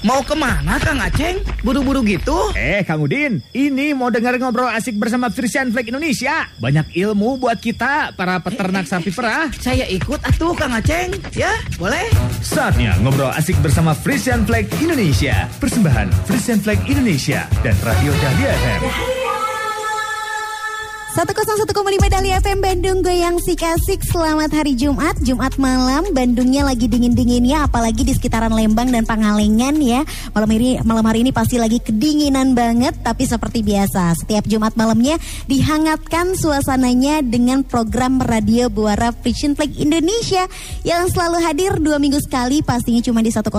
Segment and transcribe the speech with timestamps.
[0.00, 1.44] Mau ke mana Kang Aceng?
[1.60, 2.56] Buru-buru gitu?
[2.56, 6.48] Eh Kang Udin, ini mau dengar ngobrol asik bersama Frisian Flag Indonesia.
[6.56, 9.52] Banyak ilmu buat kita, para peternak sapi perah.
[9.60, 11.12] Saya ikut atuh Kang Aceng.
[11.36, 12.08] Ya, boleh?
[12.40, 15.44] Saatnya ngobrol asik bersama Frisian Flag Indonesia.
[15.60, 19.19] Persembahan Frisian Flag Indonesia dan Radio Dahlia FM.
[21.10, 21.74] 101,5
[22.06, 25.18] Dahlia FM Bandung goyang sik asik Selamat hari Jumat.
[25.26, 30.06] Jumat malam Bandungnya lagi dingin-dinginnya Apalagi di sekitaran Lembang dan Pangalengan ya.
[30.30, 35.18] Malam ini malam hari ini pasti lagi kedinginan banget Tapi seperti biasa Setiap Jumat malamnya
[35.50, 40.46] dihangatkan suasananya Dengan program radio Buara Vision Flag Indonesia
[40.86, 43.50] Yang selalu hadir dua minggu sekali Pastinya cuma di 101,5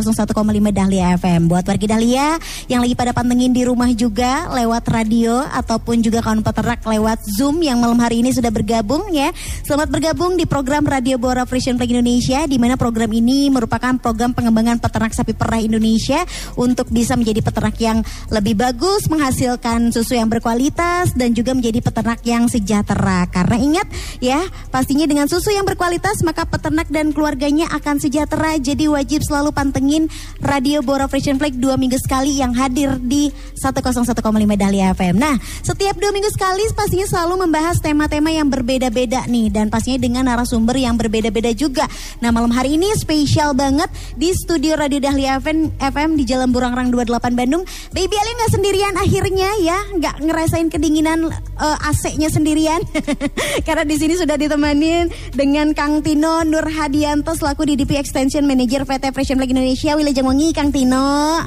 [0.72, 2.40] Dahlia FM Buat warga Dahlia
[2.72, 7.41] yang lagi pada pantengin di rumah juga Lewat radio Ataupun juga kawan peternak lewat Zoom
[7.42, 9.34] Zoom yang malam hari ini sudah bergabung ya.
[9.66, 14.38] Selamat bergabung di program Radio Bora Frisian Flag Indonesia di mana program ini merupakan program
[14.38, 16.22] pengembangan peternak sapi perah Indonesia
[16.54, 22.22] untuk bisa menjadi peternak yang lebih bagus, menghasilkan susu yang berkualitas dan juga menjadi peternak
[22.30, 23.26] yang sejahtera.
[23.34, 23.90] Karena ingat
[24.22, 28.62] ya, pastinya dengan susu yang berkualitas maka peternak dan keluarganya akan sejahtera.
[28.62, 30.06] Jadi wajib selalu pantengin
[30.46, 34.14] Radio Bora Frisian Flag dua minggu sekali yang hadir di 101,5
[34.62, 35.18] Dahlia FM.
[35.18, 40.04] Nah, setiap dua minggu sekali pastinya selalu selalu membahas tema-tema yang berbeda-beda nih dan pastinya
[40.04, 41.88] dengan narasumber yang berbeda-beda juga.
[42.20, 43.88] Nah malam hari ini spesial banget
[44.20, 47.64] di studio Radio Dahlia FM, FM di Jalan Burangrang 28 Bandung.
[47.96, 52.84] Baby Alin nggak sendirian akhirnya ya, nggak ngerasain kedinginan uh, AC-nya sendirian.
[53.68, 59.16] Karena di sini sudah ditemenin dengan Kang Tino Nur Hadianto selaku DDP Extension Manager PT
[59.16, 59.96] Fashion Flag Indonesia.
[59.96, 61.40] Wilujeng Wengi Kang Tino.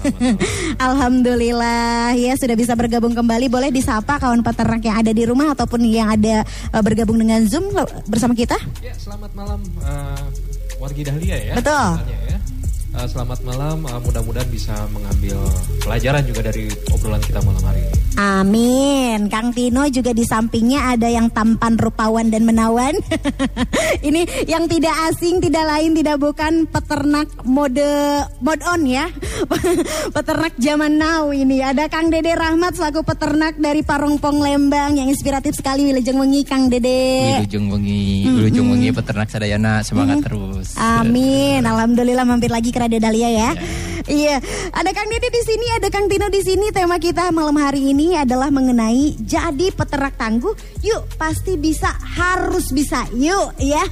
[0.88, 3.52] Alhamdulillah ya sudah bisa bergabung kembali.
[3.52, 7.42] Boleh disapa kawan peternak yang ada ada di rumah ataupun yang ada uh, bergabung dengan
[7.50, 7.74] Zoom
[8.06, 8.54] bersama kita?
[8.78, 10.22] Ya, selamat malam uh,
[10.78, 11.54] wargi Dahlia ya.
[11.58, 11.90] Betul.
[12.06, 12.38] Ya.
[12.90, 15.38] Uh, selamat malam, uh, mudah-mudahan bisa mengambil
[15.86, 17.94] pelajaran juga dari obrolan kita malam hari ini.
[18.18, 19.30] Amin.
[19.30, 22.98] Kang Tino juga di sampingnya ada yang tampan, rupawan dan menawan.
[24.08, 27.86] ini yang tidak asing, tidak lain, tidak bukan peternak mode
[28.42, 29.06] mode on ya.
[30.18, 31.62] peternak zaman now ini.
[31.62, 36.66] Ada Kang Dede Rahmat selaku peternak dari Parongpong Lembang yang inspiratif sekali Wilujeng Wengi Kang
[36.66, 37.38] Dede.
[37.38, 40.26] Wilujeng Wengi, Wilujeng Wengi peternak sadayana semangat mm -hmm.
[40.26, 40.66] terus.
[40.74, 41.62] Amin.
[41.70, 43.50] Alhamdulillah mampir lagi ke Radio Dahlia ya.
[44.08, 44.40] Iya,
[44.72, 46.72] ada Kang Dede di sini, ada Kang Tino di sini.
[46.72, 50.56] Tema kita malam hari ini adalah mengenai jadi peternak tangguh.
[50.80, 53.04] Yuk, pasti bisa, harus bisa.
[53.12, 53.84] Yuk, ya.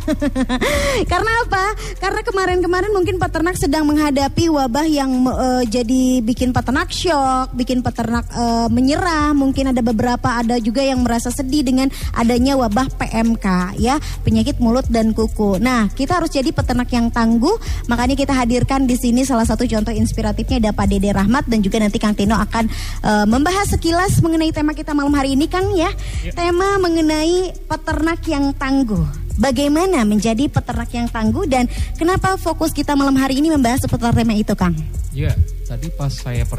[1.12, 1.76] Karena apa?
[2.00, 8.25] Karena kemarin-kemarin mungkin peternak sedang menghadapi wabah yang uh, jadi bikin peternak shock, bikin peternak
[8.32, 9.37] uh, menyerah.
[9.37, 14.88] Mungkin ada beberapa ada juga yang merasa sedih dengan adanya wabah PMK, ya, penyakit mulut
[14.88, 15.60] dan kuku.
[15.60, 17.55] Nah, kita harus jadi peternak yang tangguh.
[17.91, 21.81] Makanya kita hadirkan di sini salah satu contoh inspiratifnya ada Pak Dede Rahmat dan juga
[21.81, 22.69] nanti Kang Tino akan
[23.03, 25.91] uh, membahas sekilas mengenai tema kita malam hari ini Kang ya.
[26.22, 26.37] ya.
[26.37, 29.28] Tema mengenai peternak yang tangguh.
[29.38, 34.34] Bagaimana menjadi peternak yang tangguh dan kenapa fokus kita malam hari ini membahas seputar tema
[34.34, 34.75] itu Kang?
[35.15, 35.31] Ya,
[35.67, 36.59] tadi pas saya per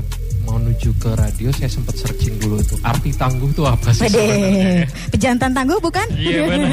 [0.50, 4.88] menuju ke radio saya sempat searching dulu tuh arti tangguh tuh apa sih sebenarnya?
[5.14, 6.08] Pejantan tangguh bukan?
[6.16, 6.72] Iya benar.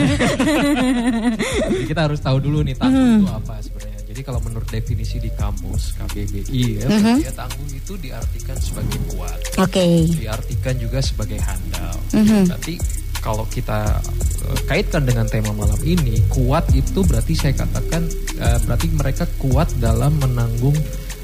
[1.91, 3.19] Kita harus tahu dulu nih tangguh hmm.
[3.21, 3.76] itu apa sebenarnya.
[4.17, 7.21] Jadi kalau menurut definisi di kamus KBBI ya, uh-huh.
[7.37, 9.37] tangguh itu diartikan sebagai kuat.
[9.61, 9.77] Oke.
[9.77, 10.09] Okay.
[10.09, 11.93] Diartikan juga sebagai handal.
[12.17, 12.49] Uh-huh.
[12.49, 12.81] Nanti
[13.21, 18.09] kalau kita uh, kaitkan dengan tema malam ini, kuat itu berarti saya katakan
[18.41, 20.73] uh, berarti mereka kuat dalam menanggung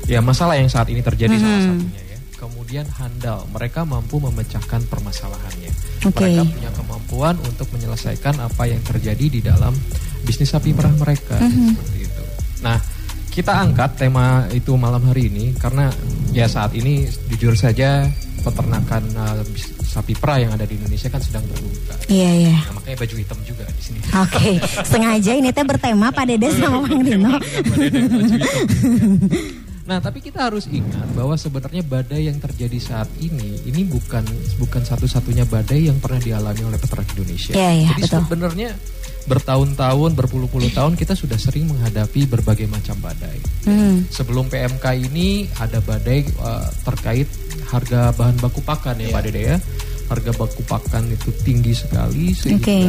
[0.05, 1.49] ya masalah yang saat ini terjadi uh-huh.
[1.49, 2.19] salah satunya ya.
[2.37, 5.73] Kemudian handal, mereka mampu memecahkan permasalahannya.
[6.13, 6.37] Okay.
[6.37, 9.73] Mereka punya kemampuan untuk menyelesaikan apa yang terjadi di dalam
[10.29, 11.41] bisnis sapi perah mereka.
[11.41, 11.73] Uh-huh.
[11.73, 12.02] Seperti
[12.63, 12.79] Nah,
[13.33, 15.91] kita angkat tema itu malam hari ini karena
[16.31, 18.07] ya saat ini jujur saja
[18.43, 19.43] peternakan uh,
[19.93, 21.95] sapi perah yang ada di Indonesia kan sedang berbuka.
[22.09, 22.57] Iya iya.
[22.71, 23.99] Nah, makanya baju hitam juga di sini.
[24.09, 24.55] Oke, okay.
[24.91, 27.35] sengaja ini teh bertema Pak Dede sama Bang Dino.
[29.83, 34.23] Nah, tapi kita harus ingat bahwa sebenarnya badai yang terjadi saat ini ini bukan
[34.57, 37.53] bukan satu-satunya badai yang pernah dialami oleh peternak Indonesia.
[37.53, 38.19] Iya, iya, Jadi betul.
[38.23, 38.71] sebenarnya
[39.27, 43.39] bertahun-tahun, berpuluh-puluh tahun kita sudah sering menghadapi berbagai macam badai.
[43.67, 44.07] Hmm.
[44.11, 47.29] Sebelum PMK ini ada badai uh, terkait
[47.71, 49.15] harga bahan baku pakan ya, yeah.
[49.15, 49.57] Pak Dede ya.
[50.11, 52.87] Harga baku pakan itu tinggi sekali sehingga okay.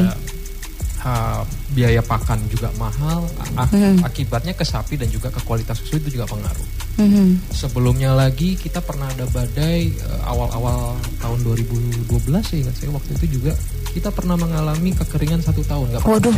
[1.03, 1.41] Uh,
[1.75, 3.27] biaya pakan juga mahal.
[3.55, 4.03] hmm.
[4.03, 6.67] Akibatnya ke sapi dan juga ke kualitas susu itu juga pengaruh.
[6.97, 7.39] Hmm.
[7.51, 13.39] Sebelumnya lagi kita pernah ada badai uh, awal-awal tahun 2012 ya ingat saya waktu itu
[13.39, 13.53] juga
[13.93, 16.35] kita pernah mengalami kekeringan satu tahun nggak pernah Waduh.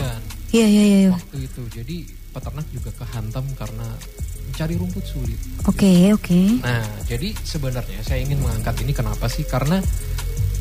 [0.56, 1.12] Iya iya iya.
[1.12, 1.98] Waktu itu jadi
[2.32, 3.88] peternak juga kehantam karena
[4.46, 5.40] mencari rumput sulit.
[5.68, 6.64] Oke, oke.
[6.64, 9.44] Nah, jadi sebenarnya saya ingin mengangkat ini kenapa sih?
[9.44, 9.84] Karena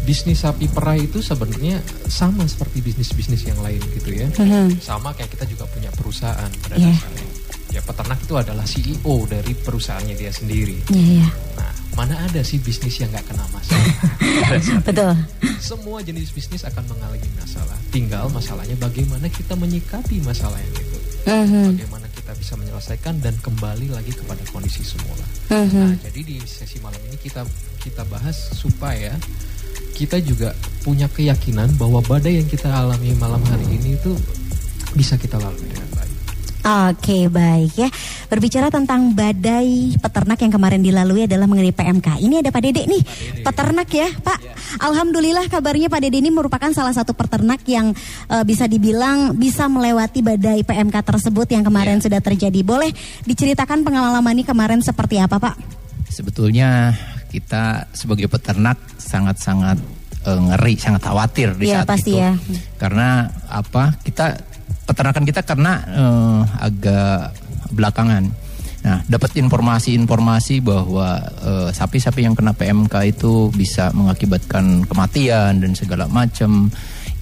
[0.05, 4.29] bisnis sapi perah itu sebenarnya sama seperti bisnis-bisnis yang lain gitu ya.
[4.37, 4.79] Mhm.
[4.79, 7.27] Sama kayak kita juga punya perusahaan pada dasarnya.
[7.73, 10.79] Ya peternak itu adalah CEO dari perusahaannya dia sendiri.
[10.95, 11.29] Iya, iya.
[11.59, 13.95] Nah, mana ada sih bisnis yang nggak kena masalah?
[14.87, 15.13] Betul.
[15.59, 17.75] Semua jenis bisnis akan mengalami masalah.
[17.91, 20.99] Tinggal masalahnya bagaimana kita menyikapi masalah yang itu.
[21.25, 21.65] Mhm.
[21.75, 25.27] Bagaimana kita bisa menyelesaikan dan kembali lagi kepada kondisi semula.
[25.51, 25.75] Mhm.
[25.75, 27.43] Nah, jadi di sesi malam ini kita
[27.83, 29.19] kita bahas supaya
[29.95, 30.51] kita juga
[30.83, 34.13] punya keyakinan bahwa badai yang kita alami malam hari ini itu
[34.99, 36.15] bisa kita lalui dengan baik.
[36.65, 37.89] Oke baik ya.
[38.27, 43.05] Berbicara tentang badai peternak yang kemarin dilalui adalah mengenai PMK Ini ada Pak Dede nih
[43.45, 44.39] Peternak ya Pak.
[44.81, 47.93] Alhamdulillah kabarnya Pak Dede ini merupakan salah satu peternak yang
[48.33, 52.61] eh, bisa dibilang bisa melewati badai PMK tersebut yang kemarin sudah terjadi.
[52.65, 52.91] Boleh
[53.29, 55.55] diceritakan pengalaman ini kemarin seperti apa Pak?
[56.09, 56.97] Sebetulnya
[57.35, 59.79] kita sebagai peternak sangat-sangat
[60.23, 62.23] eh, ngeri, sangat khawatir di Iya, saat pasti itu.
[62.23, 62.33] ya.
[62.79, 63.99] Karena apa?
[63.99, 64.39] Kita
[64.87, 67.35] peternakan kita karena eh, agak
[67.75, 68.47] belakangan.
[68.85, 76.07] Nah, dapat informasi-informasi bahwa eh, sapi-sapi yang kena PMK itu bisa mengakibatkan kematian dan segala
[76.07, 76.71] macam.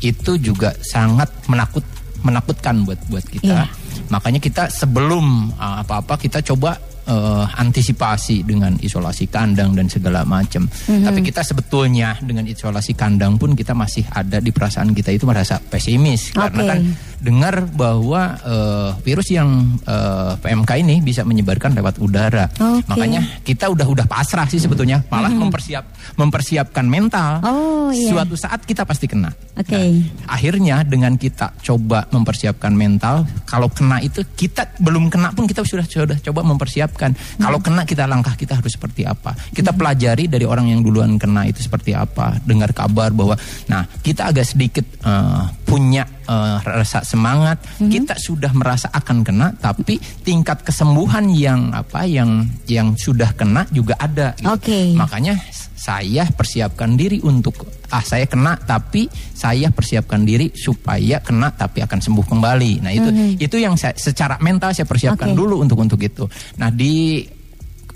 [0.03, 1.87] Itu juga sangat menakut
[2.23, 3.47] menakutkan buat buat kita.
[3.47, 3.65] Iya.
[4.11, 10.67] Makanya kita sebelum uh, apa-apa kita coba uh, antisipasi dengan isolasi kandang dan segala macam.
[10.69, 11.05] Mhm.
[11.07, 15.59] Tapi kita sebetulnya dengan isolasi kandang pun kita masih ada di perasaan kita itu merasa
[15.59, 16.71] pesimis karena Oke.
[16.71, 16.81] kan
[17.23, 22.51] dengar bahwa uh, virus yang uh, PMK ini bisa menyebarkan lewat udara.
[22.51, 22.91] Oke.
[22.91, 27.39] Makanya kita udah udah pasrah sih sebetulnya, malah mempersiap mempersiapkan mental.
[27.47, 28.11] Oh, iya.
[28.11, 29.31] Suatu saat kita pasti kena.
[29.55, 29.71] Oke.
[29.71, 35.67] Nah, akhirnya dengan kita coba mempersiapkan mental, kalau kena itu kita belum kena pun kita
[35.67, 37.11] sudah sudah coba mempersiapkan.
[37.43, 39.35] Kalau kena kita langkah kita harus seperti apa?
[39.51, 42.39] Kita pelajari dari orang yang duluan kena itu seperti apa.
[42.47, 43.35] Dengar kabar bahwa,
[43.67, 47.59] nah kita agak sedikit eh, punya eh, rasa semangat.
[47.83, 53.99] Kita sudah merasa akan kena, tapi tingkat kesembuhan yang apa yang yang sudah kena juga
[53.99, 54.39] ada.
[54.39, 54.47] gitu.
[54.47, 54.95] Oke.
[54.95, 55.35] Makanya
[55.83, 61.99] saya persiapkan diri untuk ah saya kena tapi saya persiapkan diri supaya kena tapi akan
[61.99, 62.73] sembuh kembali.
[62.87, 63.11] Nah itu
[63.43, 65.39] itu yang saya, secara mental saya persiapkan Oke.
[65.43, 66.31] dulu untuk untuk itu.
[66.63, 67.27] Nah di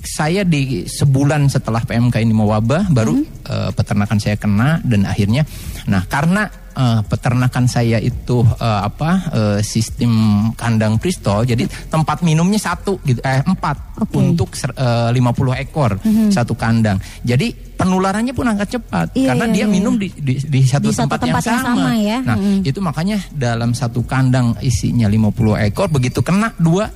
[0.07, 5.43] saya di sebulan setelah PMK ini mewabah baru eh, peternakan saya kena dan akhirnya
[5.91, 10.13] nah karena eh, peternakan saya itu eh, apa eh, sistem
[10.53, 14.21] kandang pristol jadi tempat minumnya satu gitu eh empat Oke.
[14.21, 15.97] untuk eh, 50 ekor
[16.29, 17.01] satu kandang.
[17.25, 19.69] Jadi penularannya pun agak cepat Iya, karena iya, dia iya.
[19.69, 21.77] minum di, di, di satu, Di satu tempat, tempat yang yang sama.
[21.81, 22.19] sama ya.
[22.25, 22.59] Nah, Mm-mm.
[22.65, 26.89] itu makanya dalam satu kandang isinya 50 ekor begitu kena dua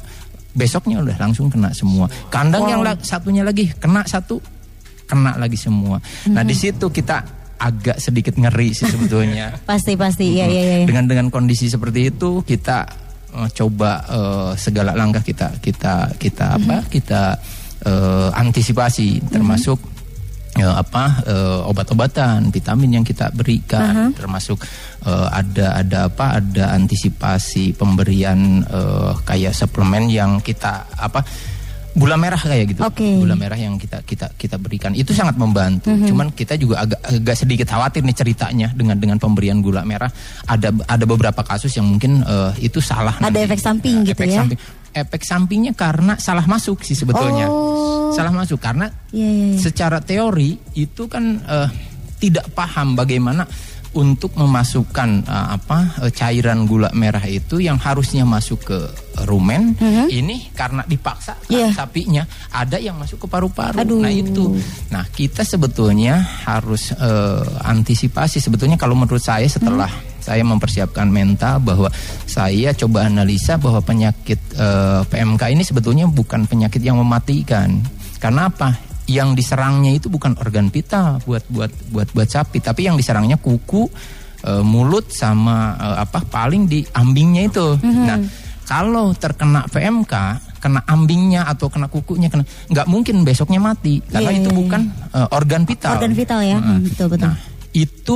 [0.51, 2.11] besoknya udah langsung kena semua.
[2.29, 4.41] Kandang yang la- satunya lagi kena satu
[5.07, 5.99] kena lagi semua.
[6.31, 9.61] Nah, di situ kita agak sedikit ngeri sih sebetulnya.
[9.69, 10.41] Pasti pasti.
[10.41, 10.77] Ya ya ya.
[10.89, 12.89] Dengan dengan kondisi seperti itu kita
[13.37, 17.37] eh, coba eh, segala langkah kita kita kita apa kita
[17.85, 19.21] eh, antisipasi.
[19.29, 19.79] Termasuk
[20.57, 24.17] eh, apa eh, obat-obatan vitamin yang kita berikan.
[24.17, 24.65] Termasuk
[25.05, 31.21] eh, ada ada apa ada antisipasi pemberian eh, kayak suplemen yang kita apa
[31.91, 33.19] gula merah kayak gitu Oke.
[33.19, 35.91] gula merah yang kita kita kita berikan itu sangat membantu.
[35.91, 40.11] Cuman kita juga agak agak sedikit khawatir nih ceritanya dengan dengan pemberian gula merah
[40.47, 43.19] ada ada beberapa kasus yang mungkin eh, itu salah.
[43.19, 43.47] Ada nanti.
[43.47, 44.39] efek samping Ya, gitu efek ya?
[44.43, 44.59] Samping.
[44.91, 47.47] Efek sampingnya karena salah masuk sih sebetulnya.
[47.47, 48.11] Oh.
[48.11, 49.47] Salah masuk karena Iya iya.
[49.55, 49.59] iya.
[49.59, 51.69] secara teori itu kan eh,
[52.21, 53.47] tidak paham bagaimana
[53.93, 58.79] untuk memasukkan eh, apa eh, cairan gula merah itu yang harusnya masuk ke
[59.27, 59.75] rumen
[60.09, 61.51] ini karena dipaksa kan.
[61.51, 61.69] Iya.
[61.75, 62.23] sapinya
[62.55, 63.83] ada yang masuk ke paru-paru.
[64.01, 64.57] Nah itu.
[64.89, 70.23] Nah kita sebetulnya harus eh, antisipasi sebetulnya kalau menurut saya setelah Mhm.
[70.23, 71.89] saya mempersiapkan mental bahwa
[72.25, 77.83] saya coba analisa bahwa penyakit eh, PMK ini sebetulnya bukan penyakit yang mematikan.
[78.21, 78.90] Karena apa?
[79.11, 83.91] Yang diserangnya itu bukan organ vital buat buat buat buat sapi, tapi yang diserangnya kuku,
[84.47, 87.75] eh, mulut sama eh, apa paling di ambingnya itu.
[87.83, 88.23] Nah,
[88.71, 90.15] kalau terkena PMK,
[90.63, 94.81] kena ambingnya atau kena kukunya, kena nggak mungkin besoknya mati karena Iya, itu iya, bukan
[95.11, 95.99] eh, organ vital.
[95.99, 96.59] Organ vital ya.
[96.63, 96.79] Heeh.
[96.79, 97.27] Hmm, betul betul.
[97.27, 97.35] Nah,
[97.75, 98.15] itu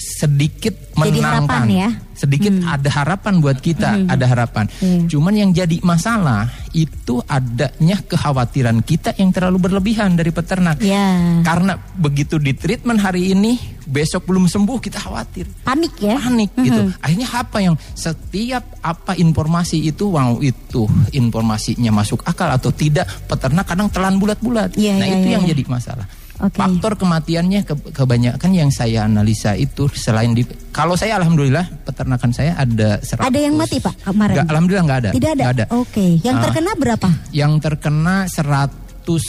[0.00, 1.90] sedikit Jadi harapan ya?
[2.16, 4.68] Sedikit ada harapan buat kita, ada harapan.
[4.80, 5.08] Iya.
[5.08, 10.80] Cuman yang jadi masalah itu adanya kekhawatiran kita yang terlalu berlebihan dari peternak.
[10.84, 11.40] Ya.
[11.40, 13.56] Karena begitu di treatment hari ini,
[13.88, 16.16] besok belum sembuh kita khawatir Panik ya.
[16.20, 16.92] panik gitu.
[17.00, 20.84] Akhirnya apa yang setiap apa informasi itu wow itu
[21.16, 24.76] informasinya masuk akal atau tidak peternak kadang telan bulat-bulat.
[24.76, 25.50] Iya, nah iya, itu iya, yang iya.
[25.56, 26.06] jadi masalah.
[26.40, 26.56] Oke.
[26.56, 32.56] Faktor kematiannya ke- kebanyakan yang saya analisa itu selain di kalau saya alhamdulillah peternakan saya
[32.56, 34.34] ada 100 Ada yang mati, Pak, kemarin?
[34.40, 35.10] Nggak, alhamdulillah nggak ada.
[35.12, 35.44] Tidak ada.
[35.52, 35.64] Ada.
[35.76, 36.06] Oke.
[36.20, 36.42] Yang Ah.
[36.48, 37.08] terkena berapa?
[37.30, 39.24] Yang terkena 100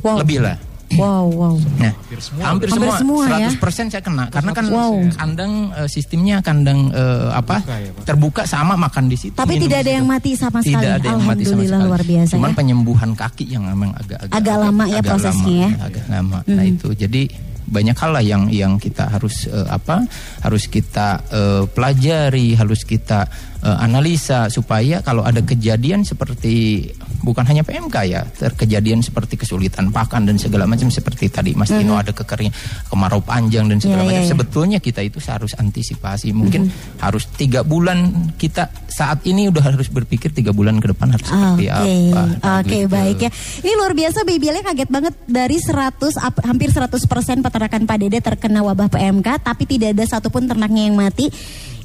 [0.00, 0.22] Wow.
[0.22, 0.56] lebih lah.
[0.94, 1.54] Wow, wow.
[1.76, 2.42] Nah, Hampir semua.
[2.46, 3.50] hampir Hampir semua, semua ya.
[3.50, 4.94] 100% saya kena karena kan Wow.
[5.14, 8.04] kandang eh, sistemnya kandang eh, apa Terbuka ya, Pak?
[8.04, 9.34] terbuka sama makan di situ.
[9.34, 10.78] Tapi tidak ada yang mati sama sekali.
[10.78, 11.90] Tidak ada yang mati sama Alhamdulillah sekali.
[11.90, 12.56] luar biasa Cuman ya.
[12.56, 15.86] penyembuhan kaki yang memang agak agak Agak lama ya agak prosesnya lama, ya.
[15.86, 16.38] Agak lama.
[16.46, 17.22] Nah itu jadi
[17.64, 20.04] banyak hal lah yang yang kita harus eh, apa
[20.40, 23.24] harus kita eh, pelajari harus kita
[23.64, 26.84] eh, analisa supaya kalau ada kejadian seperti
[27.24, 31.96] bukan hanya PMK ya terkejadian seperti kesulitan pakan dan segala macam seperti tadi Mas Tino
[31.96, 32.52] ada kekeringan
[32.86, 34.30] kemarau panjang dan segala Iya, macam iya.
[34.30, 38.04] sebetulnya kita itu harus antisipasi mungkin harus tiga bulan
[38.36, 42.60] kita saat ini udah harus berpikir tiga bulan ke depan harus seperti Oke, apa Nah,
[42.60, 42.86] oke gitu.
[42.86, 43.30] baik ya.
[43.58, 45.72] Ini luar biasa BBL kaget banget dari 100
[46.16, 47.00] ap- hampir 100%
[47.40, 51.32] peternakan Pak Dede terkena wabah PMK tapi tidak ada satupun ternaknya yang mati.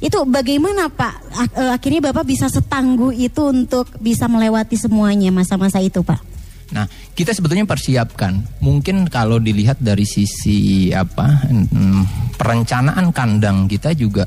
[0.00, 1.14] Itu bagaimana Pak?
[1.36, 6.20] Ak- eh, Akhirnya Bapak bisa setangguh itu untuk bisa melewati semuanya masa-masa itu Pak.
[6.70, 6.86] Nah,
[7.18, 8.40] kita sebetulnya persiapkan.
[8.62, 14.24] Mungkin kalau dilihat dari sisi apa mm, perencanaan kandang kita juga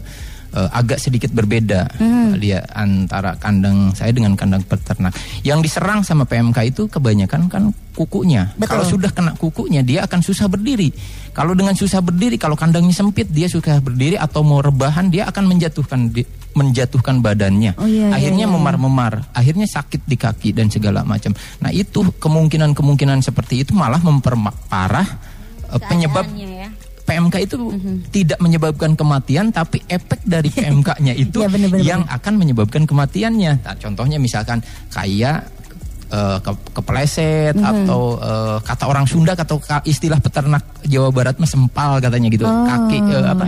[0.53, 1.89] eh, agak sedikit berbeda
[2.37, 5.13] dia antara kandang saya dengan kandang peternak.
[5.45, 8.49] Yang diserang sama PMK itu kebanyakan kan kukunya.
[8.57, 8.69] Betul.
[8.73, 10.89] Kalau sudah kena kukunya dia akan susah berdiri.
[11.33, 15.49] Kalau dengan susah berdiri, kalau kandangnya sempit dia susah berdiri atau mau rebahan dia akan
[15.49, 17.73] menjatuhkan di- menjatuhkan badannya.
[17.77, 18.53] Oh, iya, iya, Akhirnya iya.
[18.53, 21.33] memar-memar, akhirnya sakit di kaki dan segala macam.
[21.61, 25.07] Nah itu kemungkinan-kemungkinan seperti itu malah memperparah
[25.73, 26.62] eh, penyebab ya.
[27.03, 27.55] PMK itu
[28.09, 33.53] tidak menyebabkan kematian, tapi efek dari PMK-nya itu Iya, benar, benar, yang akan menyebabkan kematiannya.
[33.59, 35.43] Nah, contohnya misalkan kayak
[36.09, 41.99] eh, ke- kepleset atau eh, kata orang Sunda atau istilah peternak Jawa Barat mah sempal
[41.99, 42.63] katanya gitu, Oh.
[42.63, 43.45] kaki eh, apa?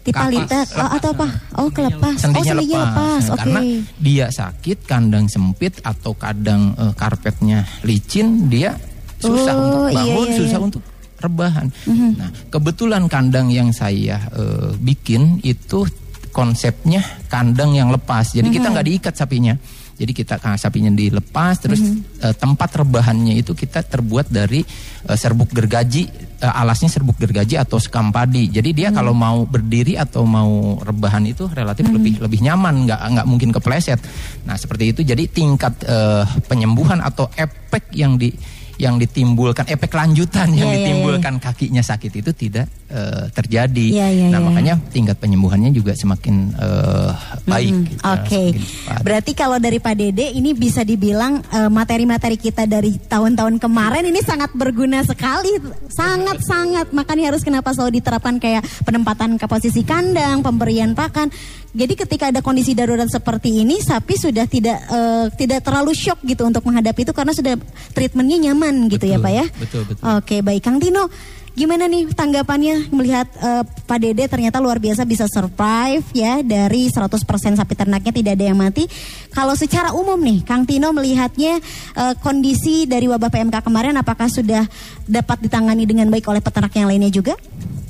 [0.00, 0.72] Tipalita Kapas.
[0.74, 1.26] oh, atau apa?
[1.56, 2.14] Oh kelepas.
[2.16, 3.20] sendinya oh sendinya lepas.
[3.20, 3.38] Nah, Oke.
[3.38, 3.60] Karena
[3.98, 8.76] dia sakit, kandang sempit atau kadang eh, karpetnya licin, dia
[9.20, 10.66] susah Oh, untuk iya, bangun, iya, susah iya.
[10.66, 10.82] untuk
[11.20, 11.68] rebahan.
[12.16, 15.84] Nah, kebetulan kandang yang saya eh, bikin itu
[16.30, 18.34] konsepnya kandang yang lepas.
[18.34, 19.54] Jadi kita nggak diikat sapinya.
[20.00, 21.84] Jadi kita ah, sapinya dilepas, terus
[22.24, 24.64] eh, tempat rebahannya itu kita terbuat dari
[25.04, 26.08] eh, serbuk gergaji,
[26.40, 28.48] eh, alasnya serbuk gergaji atau sekam padi.
[28.48, 33.26] Jadi dia kalau mau berdiri atau mau rebahan itu relatif lebih lebih nyaman, nggak nggak
[33.28, 34.00] mungkin kepleset.
[34.48, 35.00] Nah seperti itu.
[35.04, 38.32] Jadi tingkat eh, penyembuhan atau efek yang di
[38.80, 43.86] yang ditimbulkan efek lanjutan yang iya, ditimbulkan kakinya sakit itu tidak eh, terjadi.
[43.92, 44.46] Iya, iya, nah iya.
[44.48, 47.12] makanya tingkat penyembuhannya juga semakin eh,
[47.44, 47.74] baik.
[47.92, 49.00] Gitu, Oke, cepat.
[49.04, 54.24] berarti kalau dari Pak Dede ini bisa dibilang eh, materi-materi kita dari tahun-tahun kemarin ini
[54.24, 55.60] sangat berguna sekali,
[55.92, 56.96] sangat-sangat.
[56.96, 61.28] Makanya harus kenapa selalu diterapkan kayak penempatan ke posisi kandang, pemberian pakan.
[61.70, 66.42] Jadi ketika ada kondisi darurat seperti ini, sapi sudah tidak eh, tidak terlalu shock gitu
[66.42, 67.54] untuk menghadapi itu karena sudah
[67.94, 69.46] treatmentnya nyaman gitu ya Betul, Pak ya.
[69.54, 70.02] betul, betul.
[70.18, 71.06] Oke, baik Kang Tino.
[71.50, 77.10] Gimana nih tanggapannya melihat eh, Pak Dede ternyata luar biasa bisa survive ya dari 100%
[77.58, 78.86] sapi ternaknya tidak ada yang mati.
[79.30, 81.58] Kalau secara umum nih Kang Tino melihatnya
[81.94, 84.66] eh, kondisi dari wabah PMK kemarin apakah sudah
[85.06, 87.34] dapat ditangani dengan baik oleh peternak yang lainnya juga?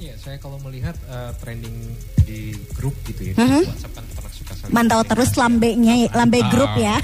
[0.01, 1.77] Iya, saya kalau melihat eh, trending
[2.25, 3.61] di grup gitu ya, Mhm.
[3.61, 4.05] di WhatsApp kan
[4.71, 6.95] Mantau terus lambenya, lambe Mantap, grup ya,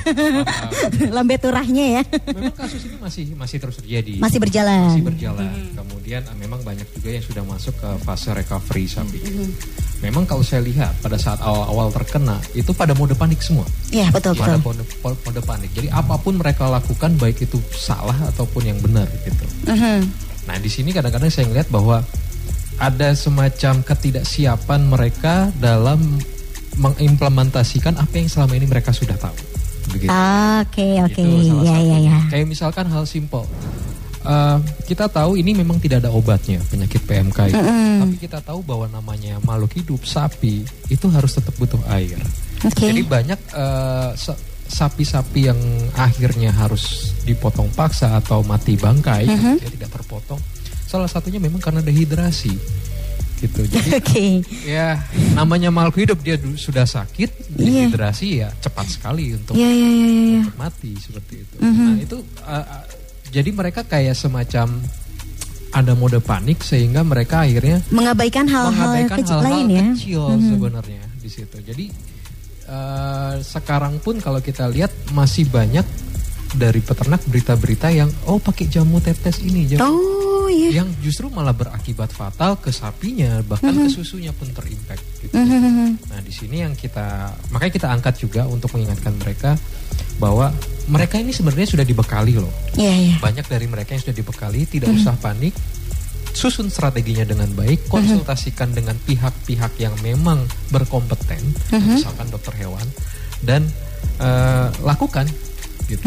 [1.17, 4.23] lambe turahnya ya, Memang kasus ini masih masih terus terjadi.
[4.23, 4.87] masih berjalan.
[4.87, 5.51] Masih berjalan.
[5.75, 9.19] Kemudian eh, memang banyak juga yang sudah masuk ke fase recovery sapi.
[9.99, 13.67] Memang kalau saya lihat pada saat awal-awal terkena itu pada mode panik semua.
[13.91, 14.85] Iya betul Pada betul.
[15.03, 15.71] mode, mode panik.
[15.75, 19.47] Jadi apa pun mereka lakukan baik itu salah ataupun yang benar gitu.
[19.67, 19.99] Mhm.
[20.47, 21.99] Nah di sini kadang-kadang saya ngeliat bahwa
[22.77, 26.21] ada semacam ketidaksiapan mereka dalam
[26.77, 29.37] mengimplementasikan apa yang selama ini mereka sudah tahu.
[29.97, 30.13] Begitu.
[30.13, 31.23] Oke oke,
[31.65, 32.19] ya ya ya.
[32.29, 33.49] Kayak misalkan hal simpel.
[34.27, 34.59] Eh,
[34.91, 37.63] kita tahu ini memang tidak ada obatnya penyakit PMK itu,
[38.03, 42.19] tapi kita tahu bahwa namanya makhluk hidup sapi itu harus tetap butuh air.
[42.67, 42.91] Oke.
[42.91, 43.39] Jadi banyak
[44.19, 45.61] sa- sapi-sapi yang
[45.95, 49.63] akhirnya harus dipotong paksa atau mati bangkai, Mhm.
[49.63, 50.43] dia tidak terpotong.
[50.97, 52.57] Salah satunya memang karena dehidrasi.
[53.37, 53.69] gitu.
[53.69, 54.27] Jadi Oke.
[54.65, 54.97] ya
[55.33, 57.85] namanya makhluk hidup dia sudah sakit, Iya.
[57.85, 60.41] dehidrasi ya cepat sekali untuk Iya iya iya iya.
[60.41, 61.57] untuk mati seperti itu.
[61.61, 61.85] Mhm.
[61.85, 62.85] Nah itu uh, uh,
[63.29, 64.81] jadi mereka kayak semacam
[65.69, 69.85] ada mode panik sehingga mereka akhirnya Mengabaikan hal-hal kecil hal-hal lain ya.
[69.93, 70.47] kecil Mhm.
[70.49, 71.57] sebenarnya di situ.
[71.61, 71.87] Jadi
[72.67, 75.85] eh, sekarang pun kalau kita lihat masih banyak
[76.53, 80.83] dari peternak berita-berita yang oh pakai jamu tetes ini jamu Oh iya.
[80.83, 85.35] yang justru malah berakibat fatal ke sapinya bahkan ke susunya pun terimpact gitu.
[85.35, 86.11] Mhm.
[86.11, 89.55] Nah di sini yang kita makanya kita angkat juga untuk mengingatkan mereka
[90.17, 90.53] bahwa
[90.89, 92.53] mereka ini sebenarnya sudah dibekali loh.
[92.79, 93.15] Iya iya.
[93.21, 95.53] Banyak dari mereka yang sudah dibekali tidak usah panik.
[96.37, 101.41] Susun strateginya dengan baik, konsultasikan dengan pihak-pihak yang memang berkompeten,
[101.73, 102.85] misalkan dokter hewan,
[103.41, 103.65] dan
[104.21, 105.25] eh, lakukan
[105.89, 106.05] gitu.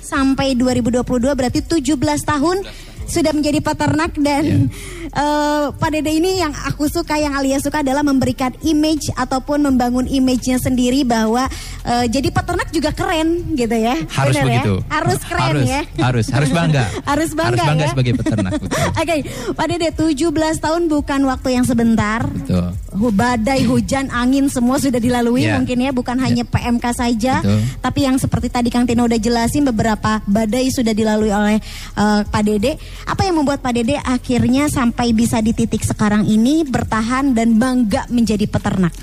[0.00, 1.04] sampai 2022
[1.36, 1.92] berarti 17
[2.24, 2.64] tahun
[3.06, 4.68] sudah menjadi peternak dan
[5.06, 10.06] eh, Pak Dede ini yang aku suka yang Alia suka adalah memberikan image ataupun membangun
[10.06, 11.46] image-nya sendiri bahwa
[11.82, 13.94] eh, jadi peternak juga keren gitu ya.
[14.10, 14.46] Harus Bener ya?
[14.46, 14.74] begitu.
[14.88, 15.80] Harus keren harus, ya.
[16.00, 16.84] Harus, harus bangga.
[17.04, 17.90] Harus bangga Harus bangga ya.
[17.92, 18.52] sebagai peternak.
[19.00, 19.16] Oke,
[19.54, 22.24] Pak Dede 17 tahun bukan waktu yang sebentar.
[22.26, 22.72] Betul.
[23.14, 25.60] Badai, hujan, angin semua sudah dilalui Ya.
[25.60, 27.60] mungkin ya bukan hanya PMK saja, Betul.
[27.84, 31.58] tapi yang seperti tadi Kang Tino udah jelasin beberapa badai sudah dilalui oleh
[31.94, 32.80] eh, Pak Dede.
[33.04, 38.08] Apa yang membuat Pak Dede akhirnya sampai bisa di titik sekarang ini bertahan dan bangga
[38.08, 38.94] menjadi peternak?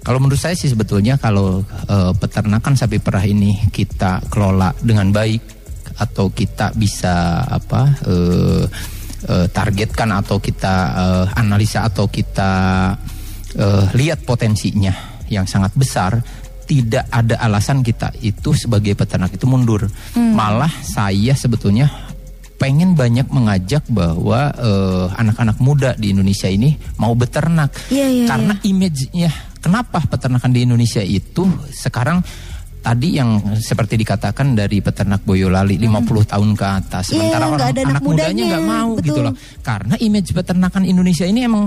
[0.00, 5.60] Kalau menurut saya sih sebetulnya kalau eh, peternakan sapi perah ini kita kelola dengan baik
[6.00, 8.64] atau kita bisa apa eh,
[9.28, 12.52] eh, targetkan atau kita eh, analisa atau kita
[13.60, 14.92] eh, lihat potensinya
[15.28, 16.16] yang sangat besar
[16.64, 22.09] tidak ada alasan kita itu sebagai peternak itu mundur malah saya sebetulnya
[22.60, 27.72] pengen banyak mengajak bahwa eh, anak-anak muda di Indonesia ini mau beternak.
[27.88, 29.30] Iya, iya, karena image-nya
[29.64, 32.20] kenapa peternakan di Indonesia itu sekarang
[32.84, 37.72] tadi yang seperti dikatakan dari peternak Boyolali 50 tahun ke atas sementara Iya, nggak orang
[37.72, 39.06] ada anak anak mudanya mudanya, nggak mau betul.
[39.08, 39.34] gitu loh.
[39.64, 41.64] Karena image peternakan Indonesia ini emang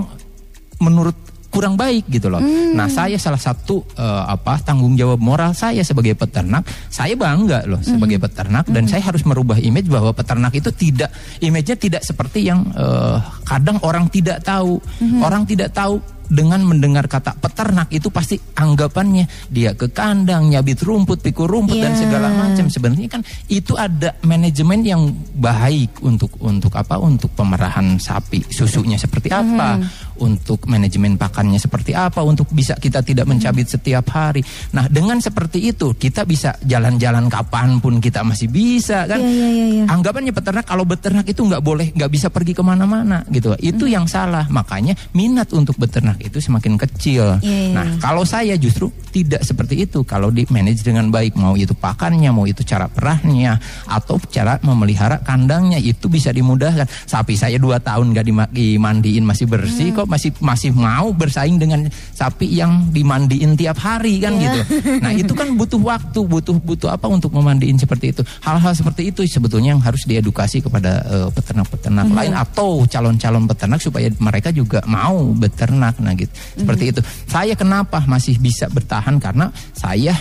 [0.78, 2.42] menurut kurang baik gitu loh.
[2.42, 2.74] Hmm.
[2.74, 7.78] Nah, saya salah satu eh, apa tanggung jawab moral saya sebagai peternak, saya bangga loh
[7.78, 7.94] Hmm.
[7.94, 12.66] sebagai peternak dan saya harus merubah image bahwa peternak itu tidak image-nya tidak seperti yang
[12.74, 14.82] eh, kadang orang tidak tahu.
[14.98, 15.22] Hmm.
[15.22, 21.20] Orang tidak tahu dengan mendengar kata peternak itu pasti anggapannya dia ke kandang nyabit rumput
[21.20, 22.00] pikul rumput dan Iya.
[22.08, 22.66] segala macam.
[22.66, 25.02] Sebenarnya kan itu ada manajemen yang
[25.36, 26.98] baik untuk untuk apa?
[26.98, 29.78] Untuk pemerahan sapi susunya seperti apa?
[30.14, 32.22] Untuk manajemen pakannya seperti apa?
[32.22, 34.42] Untuk bisa kita tidak mencabit setiap hari.
[34.74, 39.18] Nah dengan seperti itu kita bisa jalan-jalan kapan pun kita masih bisa kan?
[39.18, 39.84] Iya, iya, iya, iya.
[39.90, 43.54] anggapannya peternak kalau beternak itu nggak boleh nggak bisa pergi ke mana-mana gitu.
[43.58, 44.46] Itu yang salah.
[44.50, 47.98] Makanya minat untuk beternak itu semakin kecil Iya, iya, nah iya.
[47.98, 52.44] kalau saya justru tidak seperti itu kalau di manage dengan baik mau itu pakannya mau
[52.44, 58.50] itu cara perahnya atau cara memelihara kandangnya itu bisa dimudahkan sapi saya dua tahun dima-
[58.50, 59.96] dimandiin masih bersih Hmm.
[59.96, 64.42] kok masih masih mau bersaing dengan sapi yang dimandiin tiap hari kan Iya.
[64.42, 64.60] gitu
[64.98, 69.22] nah itu kan butuh waktu butuh butuh apa untuk memandiin seperti itu hal-hal seperti itu
[69.24, 72.16] sebetulnya yang harus diedukasi kepada eh, peternak-peternak Mhm.
[72.16, 76.30] lain atau calon-calon peternak supaya mereka juga mau beternak nah gitu.
[76.60, 77.00] Seperti itu.
[77.24, 79.16] Saya kenapa masih bisa bertahan?
[79.16, 80.12] Karena saya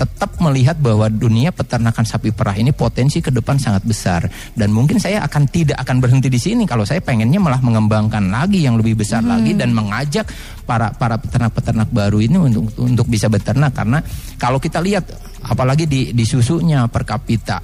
[0.00, 4.24] tetap melihat bahwa dunia peternakan sapi perah ini potensi ke depan sangat besar.
[4.56, 8.64] Dan mungkin saya akan tidak akan berhenti di sini kalau saya pengennya malah mengembangkan lagi
[8.64, 9.36] yang lebih besar Hmm.
[9.36, 10.24] lagi dan mengajak
[10.64, 13.76] para para peternak-peternak baru ini untuk untuk bisa beternak.
[13.76, 14.00] Karena
[14.40, 15.04] kalau kita lihat
[15.44, 17.60] apalagi di di susunya per kapita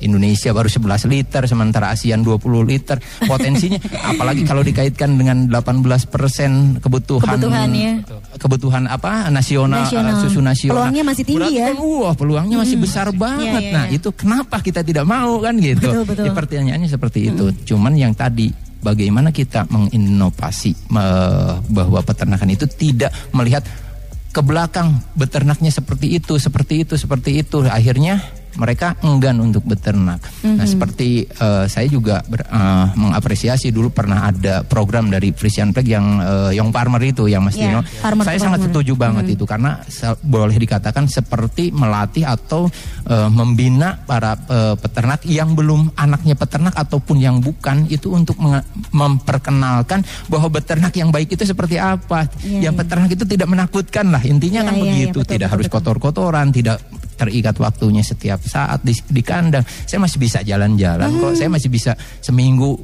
[0.00, 3.78] Indonesia baru 11 liter sementara ASEAN 20 liter potensinya
[4.10, 6.06] apalagi kalau dikaitkan dengan 18%
[6.78, 7.92] kebutuhan Kebutuhan, ya.
[8.36, 10.14] kebutuhan apa nasional, Nasional.
[10.14, 11.74] eh, susu nasional Peluangnya masih tinggi ya.
[11.74, 13.96] wah peluangnya masih besar banget Iya, iya, nah iya.
[13.96, 16.24] itu kenapa kita tidak mau kan gitu Betul, betul.
[16.24, 23.10] Ya, pertanyaannya seperti itu cuman yang tadi bagaimana kita menginovasi me- bahwa peternakan itu tidak
[23.30, 23.66] melihat
[24.28, 27.64] ke belakang beternaknya seperti itu, seperti itu, seperti itu.
[27.64, 28.22] Akhirnya
[28.58, 30.18] mereka enggan untuk beternak.
[30.42, 35.94] Nah, seperti eh, saya juga ber- eh, mengapresiasi dulu pernah ada program dari Frisian Plague
[35.94, 37.80] yang eh, Young Farmer itu yang Mas Ya, Dino.
[37.86, 38.74] Farmer Saya to sangat Farmer.
[38.74, 39.78] setuju banget itu karena
[40.20, 42.66] boleh dikatakan seperti melatih atau
[43.06, 48.34] eh, membina para eh, peternak yang belum anaknya peternak ataupun yang bukan itu untuk
[48.92, 52.26] memperkenalkan bahwa beternak yang baik itu seperti apa.
[52.42, 52.80] Iya, yang iya.
[52.82, 54.22] peternak itu tidak menakutkan lah.
[54.22, 56.76] Intinya Iya, kan iya, iya, begitu, betul, tidak betul, harus kotor-kotoran, tidak
[57.18, 59.66] terikat waktunya setiap saat di, di kandang.
[59.66, 61.34] Saya masih bisa jalan-jalan kok.
[61.34, 61.38] Hmm.
[61.38, 62.78] Saya masih bisa seminggu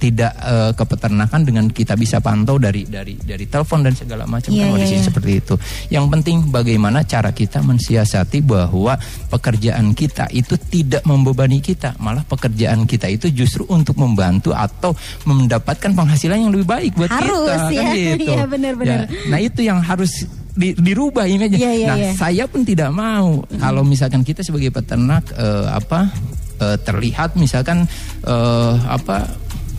[0.00, 4.48] tidak eh, ke peternakan dengan kita bisa pantau dari dari dari telepon dan segala macam
[4.48, 5.04] Iya, kan iya, kondisi iya.
[5.04, 5.54] seperti itu.
[5.92, 8.96] Yang penting bagaimana cara kita mensiasati bahwa
[9.28, 14.96] pekerjaan kita itu tidak membebani kita, malah pekerjaan kita itu justru untuk membantu atau
[15.28, 17.92] mendapatkan penghasilan yang lebih baik buat Harus, kita kan ya.
[18.16, 18.32] gitu.
[18.32, 18.98] Iya, benar-benar.
[19.04, 20.24] Ya, nah itu yang harus
[20.60, 22.12] di- dirubah image Iya, iya, Nah iya.
[22.12, 26.12] saya pun tidak mau kalau misalkan kita sebagai peternak eh, apa
[26.60, 27.88] eh, terlihat misalkan
[28.22, 29.24] eh, apa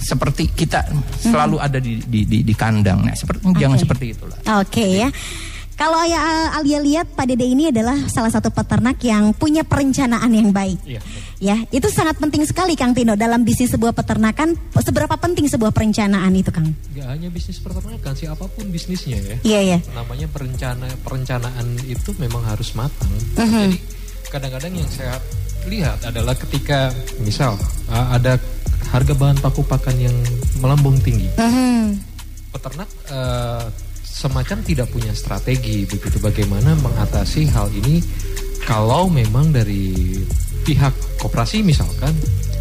[0.02, 0.82] seperti kita
[1.22, 3.06] selalu ada di di di, di kandang.
[3.06, 3.84] Nah, seperti jangan Oke.
[3.86, 4.38] seperti itulah.
[4.58, 5.10] Oke ya.
[5.78, 10.50] Kalau ya Alia lihat Pak Dede ini adalah salah satu peternak yang punya perencanaan yang
[10.54, 10.78] baik.
[10.86, 11.02] Iya.
[11.42, 14.54] Ya, itu sangat penting sekali Kang Tino dalam bisnis sebuah peternakan.
[14.78, 16.70] Seberapa penting sebuah perencanaan itu, Kang?
[16.94, 19.36] Gak hanya bisnis peternakan sih apa pun bisnisnya ya.
[19.42, 19.78] Iya, iya.
[19.98, 23.10] Namanya perencana perencanaan itu memang harus matang.
[23.42, 23.74] Mhm.
[23.74, 23.78] Jadi
[24.30, 25.18] kadang-kadang yang saya
[25.66, 26.94] lihat adalah ketika
[27.26, 27.58] misal
[27.90, 28.38] uh, ada
[28.94, 30.18] harga bahan baku pakan yang
[30.62, 31.26] melambung tinggi.
[31.42, 32.14] Mhm.
[32.52, 33.64] peternak eh,
[34.04, 38.04] semacam tidak punya strategi begitu bagaimana mengatasi hal ini
[38.64, 39.94] kalau memang dari
[40.62, 42.14] pihak koperasi misalkan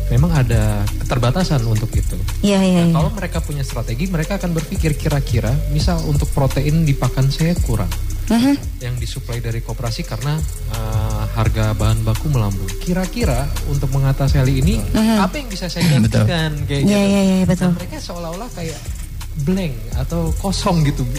[0.09, 2.19] memang ada keterbatasan untuk itu.
[2.43, 2.95] Iya, iya, Nah, iya.
[2.99, 7.87] kalau mereka punya strategi mereka akan berpikir kira-kira misal untuk protein di pakan saya kurang
[8.27, 8.83] Mhm.
[8.83, 10.35] yang disuplai dari koperasi karena
[10.71, 12.67] eh, harga bahan baku melambung.
[12.83, 14.83] Kira-kira untuk mengatasi hal ini
[15.19, 16.27] apa yang bisa saya Betul.
[16.27, 17.11] gantikan kayak Iya, gitu.
[17.11, 17.71] iya, iya, betul.
[17.71, 18.79] Nah, mereka seolah-olah kayak
[19.47, 21.07] blank atau kosong gitu.
[21.07, 21.19] Bu.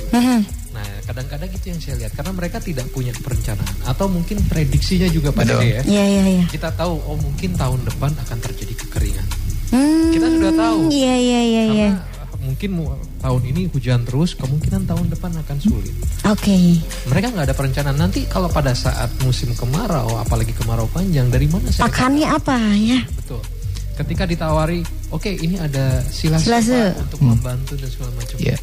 [0.71, 5.29] Nah, kadang-kadang itu yang saya lihat karena mereka tidak punya perencanaan atau mungkin prediksinya juga
[5.29, 5.67] pada Betul.
[5.67, 5.81] ya.
[5.83, 6.45] Iya, iya, iya.
[6.47, 9.27] Kita tahu oh mungkin tahun depan akan terjadi kekeringan.
[9.71, 10.79] Hmm, Kita sudah tahu.
[10.87, 11.89] Iya, iya, iya, iya.
[11.95, 15.93] Karena mungkin mu- tahun ini hujan terus, kemungkinan tahun depan akan sulit.
[16.25, 16.79] Oke.
[17.05, 21.67] Mereka nggak ada perencanaan nanti kalau pada saat musim kemarau, apalagi kemarau panjang, dari mana
[21.67, 22.99] saya Pakannya apa ya?
[23.15, 23.43] Betul.
[23.91, 24.81] Ketika ditawari,
[25.11, 26.95] oke ini ada silase, Silase.
[26.95, 28.35] Pak, untuk membantu dan segala macam.
[28.39, 28.57] Iya.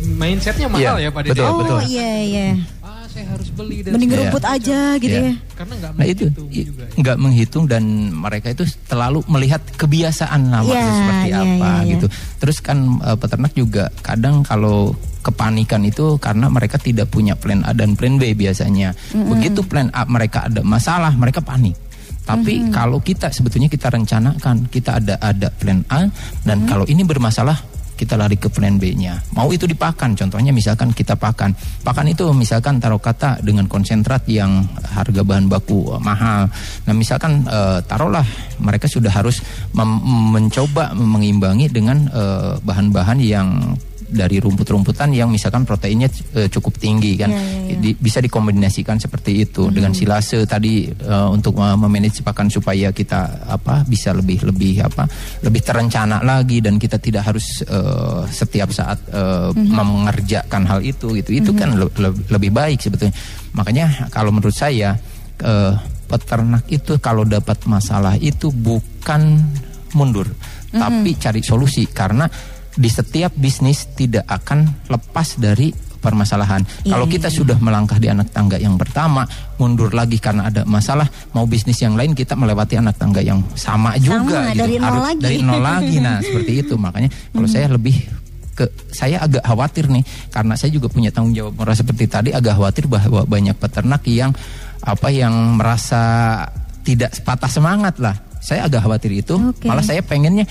[0.00, 1.32] Mindsetnya mahal Iya, ya Pak Dede.
[1.34, 1.78] betul, oh, betul.
[1.86, 2.46] iya, iya.
[2.80, 4.54] Ah saya harus beli dan Mending ngerumput macam.
[4.54, 5.26] aja gitu Iya.
[5.26, 5.34] ya.
[5.52, 6.82] Karena nggak Nah itu juga.
[6.84, 6.94] Ya.
[6.96, 11.90] nggak menghitung dan mereka itu terlalu melihat kebiasaan nama Iya, seperti iya, apa iya, iya.
[11.92, 12.06] gitu.
[12.38, 17.74] Terus kan eh, peternak juga kadang kalau kepanikan itu karena mereka tidak punya plan A
[17.74, 18.94] dan plan B biasanya.
[19.12, 21.74] Begitu plan A mereka ada masalah, mereka panik.
[22.22, 26.04] Tapi kalau kita sebetulnya kita rencanakan, kita ada ada plan A
[26.44, 27.56] dan kalau ini bermasalah
[27.98, 29.18] kita lari ke plan B-nya.
[29.34, 31.50] Mau itu dipakan, contohnya misalkan kita pakan.
[31.82, 36.46] Pakan itu misalkan taruh kata dengan konsentrat yang harga bahan baku eh, mahal.
[36.86, 38.22] Nah, misalkan eh, taruhlah
[38.62, 39.42] mereka sudah harus
[39.74, 43.74] mencoba mengimbangi dengan eh, bahan-bahan yang
[44.08, 47.28] dari rumput-rumputan yang misalkan proteinnya eh, cukup tinggi kan?
[47.28, 47.76] Iya, iya.
[47.78, 53.46] Di- bisa dikombinasikan seperti itu dengan silase tadi eh, untuk uh, memanage pakan supaya kita
[53.46, 55.04] apa bisa lebih lebih apa
[55.44, 61.30] lebih terencana lagi dan kita tidak harus eh, setiap saat eh, mengerjakan hal itu gitu.
[61.36, 63.12] Itu kan le- le- lebih baik sebetulnya.
[63.52, 64.96] Makanya kalau menurut saya
[65.44, 65.72] eh,
[66.08, 69.44] peternak itu kalau dapat masalah itu bukan
[69.92, 70.24] mundur
[70.68, 71.84] tapi cari solusi.
[71.88, 72.28] Karena
[72.78, 76.62] di setiap bisnis tidak akan lepas dari permasalahan.
[76.86, 79.26] Iya, Kalau iya, kita sudah melangkah di anak tangga yang pertama,
[79.58, 83.98] mundur lagi karena ada masalah, mau bisnis yang lain kita melewati anak tangga yang sama
[83.98, 84.62] juga gitu.
[84.62, 85.22] dari nol Harus lagi.
[85.26, 85.96] Dari nol lagi.
[85.98, 86.74] Nah, seperti itu.
[86.78, 87.96] Makanya kalau saya lebih
[88.54, 90.02] ke saya agak khawatir nih
[90.34, 94.34] karena saya juga punya tanggung jawab moral seperti tadi agak khawatir bahwa banyak peternak yang
[94.82, 96.02] apa yang merasa
[96.82, 98.18] tidak patah semangat lah.
[98.38, 99.34] Saya agak khawatir itu.
[99.34, 99.66] Oke.
[99.66, 100.46] Malah saya pengennya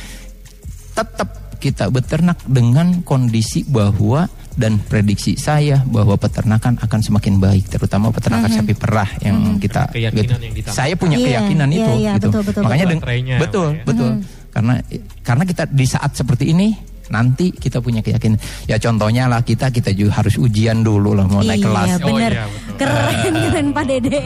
[0.92, 8.10] tetap kita beternak dengan kondisi bahwa dan prediksi saya bahwa peternakan akan semakin baik terutama
[8.10, 10.74] peternakan sapi perah yang kita Keyakinan yang ditambah.
[10.74, 12.28] saya punya Iya, keyakinan iya, itu iya, gitu.
[12.34, 13.02] Betul, betul, makanya betul.
[13.38, 13.84] betul ya.
[13.86, 14.12] betul.
[14.50, 14.74] Karena
[15.22, 16.74] karena kita di saat seperti ini
[17.08, 21.42] nanti kita punya keyakinan ya contohnya lah kita kita juga harus ujian dulu lah mau
[21.42, 22.32] naik iya, kelas Oh, bener.
[22.32, 22.76] iya, betul.
[22.78, 24.22] Keren, keren Pak Dede.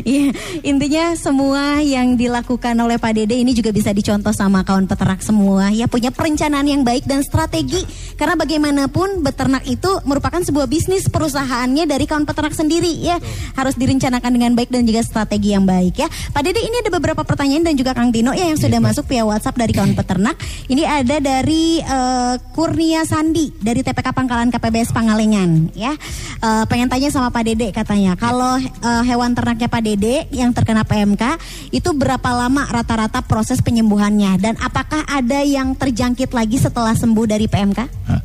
[0.00, 0.32] Iya,
[0.64, 5.68] intinya semua yang dilakukan oleh Pak Dede ini juga bisa dicontoh sama kawan peternak semua.
[5.72, 7.84] Ya punya perencanaan yang baik dan strategi.
[8.16, 13.16] Karena bagaimanapun beternak itu merupakan sebuah bisnis perusahaannya dari kawan peternak sendiri ya.
[13.56, 16.08] Harus direncanakan dengan baik dan juga strategi yang baik ya.
[16.08, 19.24] Pak Dede ini ada beberapa pertanyaan dan juga Kang Dino ya yang sudah masuk via
[19.24, 20.36] WhatsApp dari kawan peternak.
[20.68, 25.92] Ini ada dari eh, Kurnia Sandi dari TPK Pangkalan KPBS Pangalengan ya.
[26.40, 30.82] Eh, pengen tanya sama Pak Dede katanya, kalau eh, hewan ternaknya Pak Dede yang terkena
[30.82, 31.36] PMK
[31.70, 37.46] itu berapa lama rata-rata proses penyembuhannya dan apakah ada yang terjangkit lagi setelah sembuh dari
[37.46, 37.80] PMK?
[38.08, 38.22] Nah,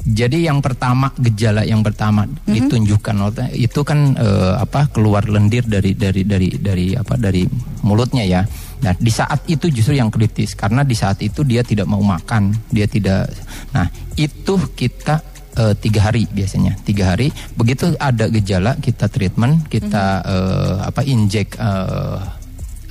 [0.00, 5.92] Jadi yang pertama gejala yang pertama ditunjukkan oleh- itu kan eh, apa keluar lendir dari
[5.92, 7.44] dari dari dari apa dari
[7.84, 8.42] mulutnya ya.
[8.80, 12.52] Nah di saat itu justru yang kritis karena di saat itu dia tidak mau makan,
[12.72, 13.28] dia tidak.
[13.76, 15.20] Nah itu kita
[15.56, 17.28] eh, tiga hari biasanya tiga hari.
[17.54, 21.56] Begitu ada gejala kita treatment, kita eh, apa injek.
[21.56, 22.40] eh,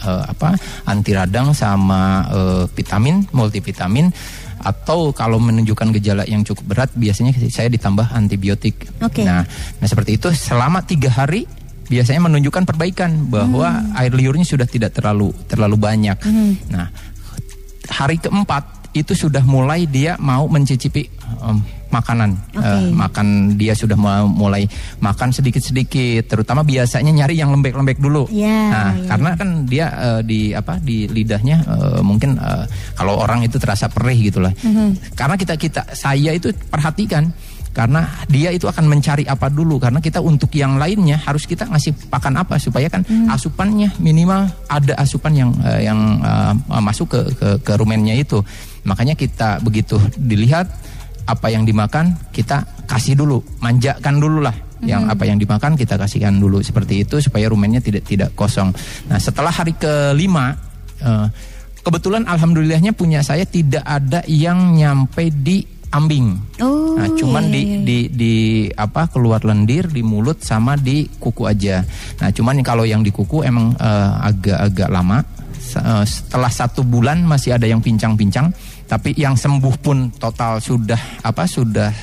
[0.04, 0.56] eh, apa
[0.88, 4.08] anti radang sama eh, vitamin multivitamin
[4.60, 8.92] atau kalau menunjukkan gejala yang cukup berat biasanya saya ditambah antibiotik.
[9.00, 9.24] Oke.
[9.24, 9.48] Nah,
[9.80, 11.48] nah seperti itu selama tiga hari
[11.90, 16.18] biasanya menunjukkan perbaikan bahwa air liurnya sudah tidak terlalu terlalu banyak.
[16.70, 16.88] Nah
[17.90, 21.06] hari keempat itu sudah mulai dia mau mencicipi
[21.46, 21.58] em,
[21.90, 22.38] makanan.
[22.58, 24.66] Eh, makan dia sudah mau mulai
[25.02, 29.10] makan sedikit-sedikit terutama biasanya nyari yang lembek-lembek dulu Ya, nah ya.
[29.14, 33.90] karena kan dia eh, di apa di lidahnya eh, mungkin eh, kalau orang itu terasa
[33.90, 34.54] perih gitulah
[35.18, 37.30] karena kita kita saya itu perhatikan
[37.70, 39.78] karena dia itu akan mencari apa dulu.
[39.78, 44.98] Karena kita untuk yang lainnya harus kita ngasih pakan apa supaya kan asupannya minimal ada
[44.98, 48.42] asupan yang eh, yang eh, masuk ke ke, ke rumennya itu.
[48.84, 50.66] Makanya kita begitu dilihat
[51.30, 53.40] apa yang dimakan kita kasih dulu.
[53.62, 58.04] Manjakan dulu lah yang apa yang dimakan kita kasihkan dulu seperti itu supaya rumennya tidak
[58.08, 58.74] tidak kosong.
[59.12, 60.58] Nah setelah hari kelima
[61.00, 61.28] eh,
[61.84, 66.38] kebetulan alhamdulillahnya punya saya tidak ada yang nyampe di ambing.
[66.62, 67.86] Oh, nah cuman iya, di iya, iya.
[67.86, 68.36] di di
[68.74, 71.82] apa keluar lendir di mulut sama di kuku aja.
[72.22, 75.20] Nah cuman kalau yang di kuku emang eh, agak-agak lama.
[75.60, 78.50] Se- eh, setelah satu bulan masih ada yang pincang-pincang
[78.90, 81.94] tapi yang sembuh pun total sudah apa sudah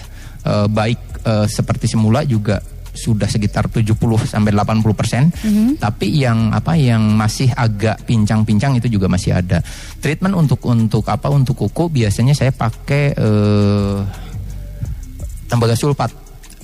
[0.46, 2.62] eh, baik eh, seperti semula juga
[2.96, 3.92] sudah sekitar 70
[4.24, 5.28] sampai 80 persen.
[5.76, 9.60] Tapi yang apa yang masih agak pincang-pincang itu juga masih ada.
[9.96, 13.98] Treatment untuk untuk apa untuk kuku biasanya saya pakai eh,
[15.46, 16.10] tembaga sulfat.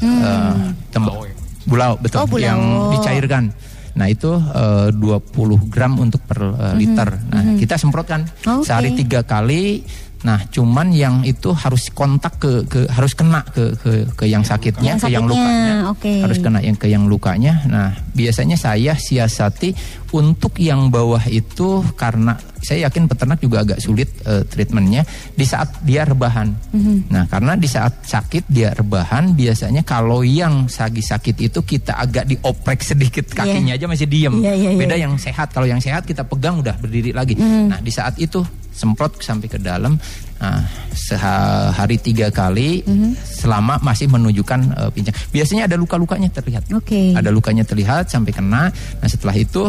[0.00, 0.54] Eh,
[0.90, 1.34] temba- Bulau ya?
[1.62, 2.18] bulau betul.
[2.18, 2.42] Oh, bulau.
[2.42, 3.44] yang dicairkan.
[3.92, 7.08] Nah itu eh, 20 gram untuk per eh, liter.
[7.28, 8.26] Nah kita semprotkan.
[8.42, 8.66] Oke.
[8.66, 9.84] sehari tiga kali
[10.22, 14.94] nah cuman yang itu harus kontak ke, ke harus kena ke ke, ke yang sakitnya
[14.94, 16.12] Yang ke yang sakitnya, lukanya oke.
[16.22, 19.74] harus kena yang ke yang lukanya nah biasanya saya siasati
[20.12, 25.02] untuk yang bawah itu karena saya yakin peternak juga agak sulit eh, treatmentnya
[25.34, 27.10] di saat dia rebahan Mhm.
[27.10, 32.28] nah karena di saat sakit dia rebahan biasanya kalau yang lagi sakit itu kita agak
[32.28, 34.78] dioprek sedikit kakinya aja masih diem Iya, iya, iya.
[34.78, 37.66] beda yang sehat kalau yang sehat kita pegang udah berdiri lagi Mhm.
[37.66, 38.38] nah di saat itu
[38.72, 39.94] semprot sampai ke dalam
[40.40, 43.12] nah, sehari tiga kali Mhm.
[43.20, 47.12] selama masih menunjukkan eh, pincang biasanya ada luka-lukanya terlihat Oke.
[47.12, 49.68] ada lukanya terlihat sampai kena nah setelah itu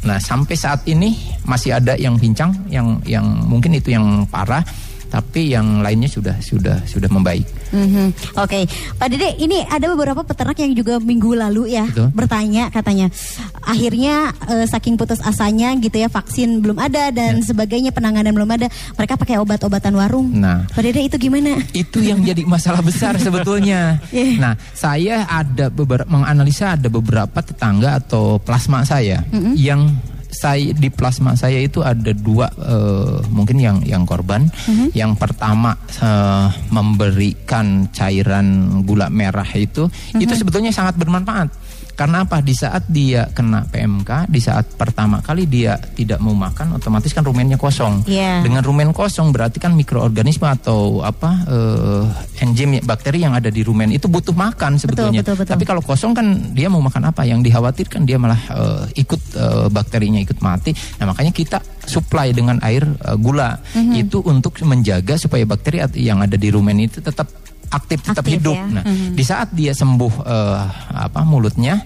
[0.00, 1.12] nah sampai saat ini
[1.44, 4.64] masih ada yang pincang yang yang mungkin itu yang parah
[5.10, 8.34] tapi yang lainnya sudah sudah sudah membaik Mhm.
[8.34, 8.66] Oke,
[8.98, 12.10] Pak Dede, ini ada beberapa peternak yang juga minggu lalu ya Betul.
[12.10, 13.06] bertanya katanya,
[13.62, 18.66] akhirnya eh, saking putus asanya gitu ya vaksin belum ada dan sebagainya penanganan belum ada,
[18.98, 20.28] mereka pakai obat-obatan warung.
[20.34, 21.62] nah Pak Dede itu gimana?
[21.70, 24.02] itu yang jadi masalah besar sebetulnya.
[24.10, 24.28] Iya.
[24.40, 29.20] Nah, saya ada beberapa menganalisa ada beberapa tetangga atau plasma saya
[29.54, 29.92] yang
[30.40, 34.48] saya di plasma saya itu ada dua eh, mungkin yang yang korban.
[34.96, 39.84] Yang pertama eh, memberikan cairan gula merah itu
[40.16, 41.48] itu sebetulnya sangat bermanfaat
[42.00, 42.40] Karena apa?
[42.40, 47.20] Di saat dia kena PMK, di saat pertama kali dia tidak mau makan, otomatis kan
[47.20, 48.08] rumennya kosong.
[48.08, 48.40] Iya.
[48.40, 52.04] Dengan rumen kosong berarti kan mikroorganisme atau apa eh,
[52.40, 55.20] enzim bakteri yang ada di rumen itu butuh makan sebetulnya.
[55.20, 55.52] betul, betul.
[55.52, 57.28] Tapi kalau kosong kan dia mau makan apa?
[57.28, 60.72] Yang dikhawatirkan dia malah eh, ikut eh, bakterinya ikut mati.
[60.96, 63.92] Nah makanya kita supply dengan air eh, gula Mhm.
[63.98, 67.28] itu untuk menjaga supaya bakteri yang ada di rumen itu tetap
[67.70, 68.54] aktif tetap Aktif hidup.
[68.54, 68.66] ya.
[68.68, 69.14] Nah Mhm.
[69.14, 70.58] di saat dia sembuh eh,
[70.92, 71.78] apa mulutnya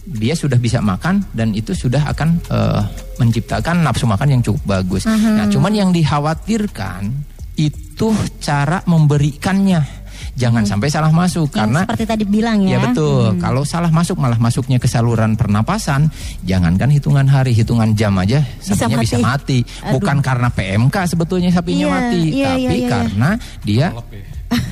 [0.00, 2.82] dia sudah bisa makan dan itu sudah akan eh,
[3.16, 5.04] menciptakan nafsu makan yang cukup bagus.
[5.04, 5.32] Mhm.
[5.36, 7.10] Nah, cuman yang dikhawatirkan
[7.54, 10.00] itu cara memberikannya.
[10.30, 12.76] Jangan sampai salah masuk Yang karena seperti tadi bilang ya.
[12.76, 13.34] Ya betul.
[13.34, 13.40] Hmm.
[13.40, 16.08] Kalau salah masuk malah masuknya ke saluran pernapasan,
[16.42, 19.04] jangankan hitungan hari, hitungan jam aja sapinya mati.
[19.04, 19.58] bisa mati.
[19.60, 20.00] Aduh.
[20.00, 22.88] Bukan karena PMK sebetulnya sapinya Iya, mati, iya, tapi iya, iya.
[22.88, 23.86] karena dia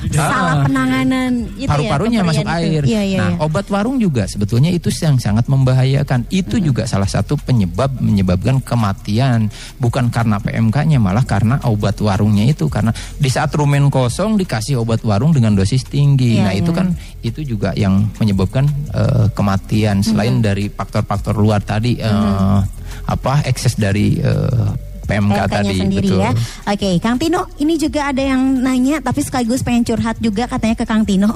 [0.09, 2.75] Salah Ah, penanganan itu ya, paru-parunya masuk keperian itu.
[2.75, 2.83] air.
[2.83, 3.37] Iya, iya, nah, iya.
[3.45, 6.27] obat warung juga sebetulnya itu yang sangat membahayakan.
[6.27, 9.47] Itu juga salah satu penyebab menyebabkan kematian,
[9.79, 15.05] bukan karena PMK-nya malah karena obat warungnya itu karena di saat rumen kosong dikasih obat
[15.05, 16.41] warung dengan dosis tinggi.
[16.41, 16.79] Iya, nah, itu iya.
[16.83, 16.87] kan
[17.21, 22.59] itu juga yang menyebabkan eh, kematian selain dari faktor-faktor luar tadi eh,
[23.05, 26.21] apa ekses dari eh, PMK, PMK-nya tadi sendiri betul.
[26.21, 26.31] ya.
[26.69, 30.85] Oke, Kang Tino, ini juga ada yang nanya tapi sekaligus pengen curhat juga katanya ke
[30.85, 31.33] Kang Tino.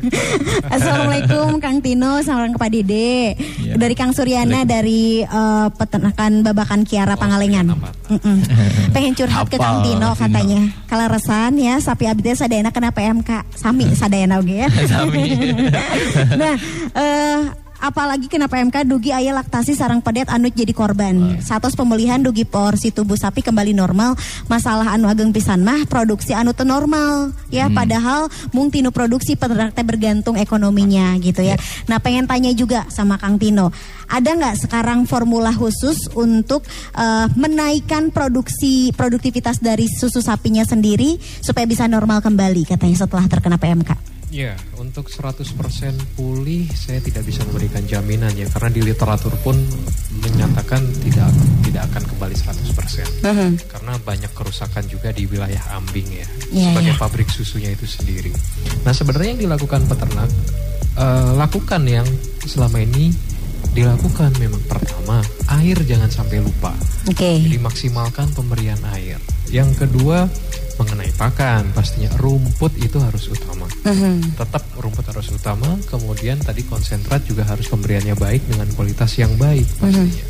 [0.74, 3.34] Assalamualaikum Kang Tino, sama Pak Dede.
[3.34, 3.74] Iya.
[3.74, 7.74] Dari Kang Suryana dari eh, peternakan Babakan Kiara Pangalengan.
[7.74, 8.36] Mm-mm.
[8.94, 10.70] pengen curhat ke Kang Tino katanya.
[10.86, 13.58] Kalau resan ya sapi abdi sadayana kena PMK.
[13.58, 14.68] Sami sadayana oge ya.
[14.86, 15.34] Sami.
[16.38, 16.54] nah,
[16.94, 17.38] eh
[17.80, 21.40] apalagi kena PMK dugi aya laktasi sarang pedet anu jadi korban.
[21.40, 24.14] Satos pemulihan dugi porsi tubuh sapi kembali normal.
[24.46, 29.72] Masalah anu ageng pisan mah produksi anu teu normal ya padahal mung tinu produksi peternak
[29.72, 31.56] teh bergantung ekonominya gitu ya.
[31.88, 33.72] Nah, pengen tanya juga sama Kang Tino.
[34.10, 41.64] Ada nggak sekarang formula khusus untuk eh, menaikkan produksi produktivitas dari susu sapinya sendiri supaya
[41.64, 44.20] bisa normal kembali katanya setelah terkena PMK?
[44.30, 44.54] Ya,
[45.00, 49.56] untuk 100% pulih saya tidak bisa memberikan jaminan ya karena di literatur pun
[50.20, 51.32] menyatakan tidak
[51.64, 53.08] tidak akan kembali 100%.
[53.24, 53.50] Mhm.
[53.64, 57.00] Karena banyak kerusakan juga di wilayah ambing ya, Iya, sebagai iya.
[57.00, 58.28] pabrik susunya itu sendiri.
[58.84, 60.28] Nah, sebenarnya yang dilakukan peternak
[61.00, 62.04] eh, lakukan yang
[62.44, 63.08] selama ini
[63.72, 66.76] dilakukan memang pertama, air jangan sampai lupa.
[67.08, 67.40] Oke.
[67.40, 69.16] Jadi maksimalkan pemberian air.
[69.48, 70.28] Yang kedua
[70.80, 73.68] mengenai pakan pastinya rumput itu harus utama.
[73.84, 74.32] Mhm.
[74.34, 75.68] Tetap rumput harus utama.
[75.84, 80.24] Kemudian tadi konsentrat juga harus pemberiannya baik dengan kualitas yang baik pastinya.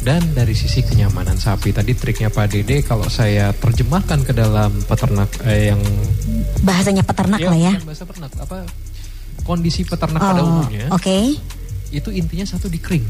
[0.00, 5.26] Dan dari sisi kenyamanan sapi tadi triknya Pak Dede kalau saya terjemahkan ke dalam peternak
[5.42, 5.82] eh, yang
[6.62, 7.74] Bahasanya peternak lah ya.
[7.82, 8.62] bahasa peternak apa
[9.42, 11.34] kondisi peternak pada Oh, umumnya Oke.
[11.90, 13.02] itu intinya satu di kering.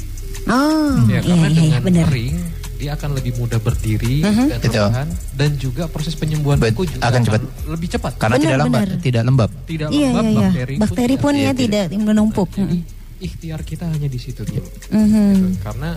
[0.48, 2.06] Oh, Ya, karena iya, iya, dengan benar.
[2.08, 2.36] kering
[2.76, 4.46] dia akan lebih mudah berdiri Mhm.
[4.46, 4.88] dan Betul.
[5.32, 7.40] dan juga proses penyembuhan Bet- kuku juga akan cepat.
[7.66, 8.12] lebih cepat.
[8.16, 9.00] Karena Benar, tidak lembab, benar.
[9.00, 9.50] tidak lembab.
[9.64, 10.40] Tidak Iya, lembab iya, iya.
[10.46, 12.48] bakteri, Bakteri pun ya tidak menumpuk.
[12.52, 12.78] Jadi
[13.18, 14.68] ikhtiar kita hanya di situ dulu.
[14.90, 15.24] Mhm.
[15.32, 15.48] Gitu.
[15.62, 15.90] Karena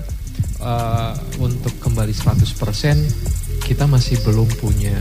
[0.60, 2.96] eh, untuk kembali 100%
[3.62, 4.96] kita masih belum punya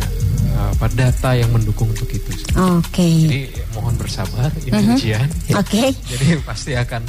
[0.73, 2.31] apa data yang mendukung untuk itu.
[2.57, 3.07] Oke.
[3.07, 4.95] Jadi mohon bersabar, ini Mhm.
[4.95, 5.29] ujian.
[5.55, 5.95] Oke.
[5.95, 7.03] Jadi pasti akan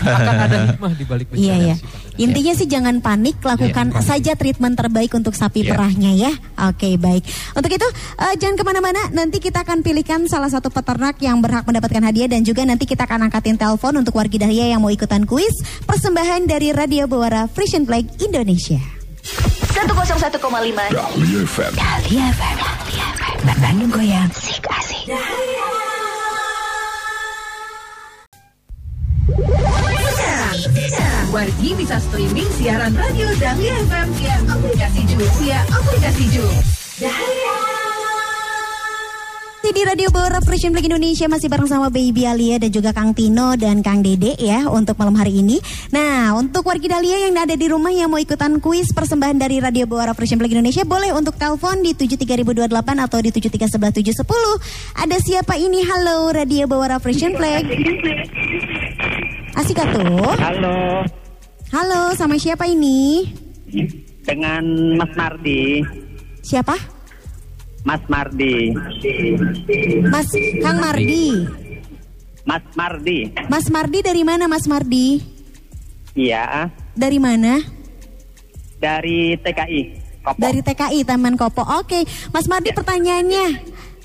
[0.00, 1.76] akan ada hikmah di balik bencana Iya ya.
[1.76, 2.18] Dada.
[2.20, 5.72] Intinya sih jangan panik, lakukan Iya, saja treatment terbaik untuk sapi Iya.
[5.72, 6.32] perahnya ya.
[6.68, 7.24] Oke baik.
[7.52, 7.86] Untuk itu
[8.16, 9.02] eh, jangan ke mana-mana.
[9.10, 13.04] Nanti kita akan pilihkan salah satu peternak yang berhak mendapatkan hadiah dan juga nanti kita
[13.04, 15.52] akan angkatin telepon untuk wargi Dahlia yang mau ikutan kuis
[15.84, 18.80] persembahan dari Radio Bawara Frisian Flag Indonesia.
[19.70, 20.40] 101,5
[20.90, 21.72] Dahlia FM.
[21.72, 25.12] Dahlia FM Dahlia FM Bandung Goyang Sik asik
[31.30, 36.42] Wargi bisa streaming siaran radio Dahlia FM via aplikasi Ju via aplikasi Ju.
[39.70, 43.14] Masih di Radio Bawara Frisian Flag Indonesia masih bareng sama Baby Alia dan juga Kang
[43.14, 45.62] Tino dan Kang Dede ya untuk malam hari ini.
[45.94, 49.86] Nah untuk wargi Dahlia yang ada di rumah yang mau ikutan kuis persembahan dari Radio
[49.86, 54.98] Bawara Frisian Flag Indonesia boleh untuk telepon di 73028 atau di 7311710.
[54.98, 55.86] Ada siapa ini?
[55.86, 57.70] Halo Radio Bawara Frisian Flag.
[59.54, 60.34] Asik tuh.
[60.40, 61.04] Halo,
[61.70, 63.30] Halo sama siapa ini?
[64.20, 64.62] dengan
[64.98, 65.82] Mas Mardi.
[66.42, 66.74] Siapa?
[67.82, 68.74] Mas Mardi.
[70.06, 70.28] Mas
[70.60, 71.26] Kang Mardi.
[72.44, 73.18] Mas Mardi.
[73.48, 75.22] Mas Mardi dari mana Mas Mardi?
[76.14, 77.62] Iya, Dari mana?
[78.80, 79.80] dari TKI.
[80.20, 80.36] Kopo.
[80.36, 81.62] Dari TKI Taman Kopo.
[81.78, 82.02] Oke,
[82.32, 83.46] Mas Mardi pertanyaannya.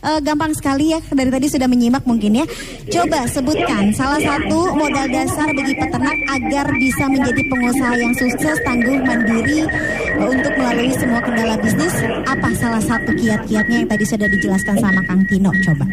[0.06, 2.46] Eh, gampang sekali ya dari tadi sudah menyimak mungkin ya.
[2.94, 9.02] Coba sebutkan salah satu modal dasar bagi peternak agar bisa menjadi pengusaha yang sukses, tangguh,
[9.02, 11.96] mandiri eh, untuk melalui semua kendala bisnis.
[12.29, 15.52] Apa salah satu kiat-kiatnya yang tadi sudah dijelaskan sama Kang Tino?
[15.65, 15.86] Coba.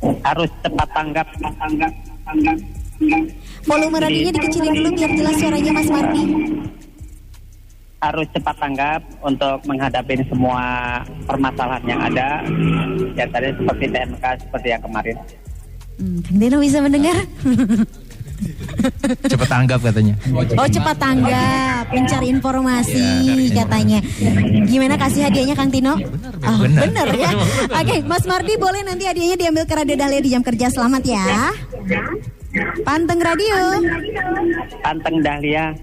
[0.00, 1.28] Harus cepat tanggap,
[1.60, 1.92] tanggap,
[2.24, 2.56] tanggap.
[3.64, 6.24] Volume radionya dikecilin dulu biar jelas suaranya Mas Mardi.
[8.00, 10.64] Harus cepat tanggap untuk menghadapi semua
[11.28, 12.40] permasalahan yang ada.
[13.12, 15.16] Ya tadi seperti TMK seperti yang kemarin.
[16.00, 17.16] Hmm, Kang Tino bisa mendengar?
[19.28, 20.14] Cepat tanggap katanya.
[20.56, 23.04] Oh cepat tanggap, mencari informasi
[23.52, 24.00] katanya.
[24.64, 26.00] Gimana kasih hadiahnya Kang Tino?
[26.40, 26.88] Oh, Benar.
[26.88, 27.30] bener ya.
[27.68, 30.72] Oke, Mas Mardi boleh nanti hadiahnya diambil ke Radio Dahlia di jam kerja.
[30.72, 31.52] Selamat ya.
[32.80, 33.56] Panteng Radio.
[34.80, 35.76] Panteng Dahlia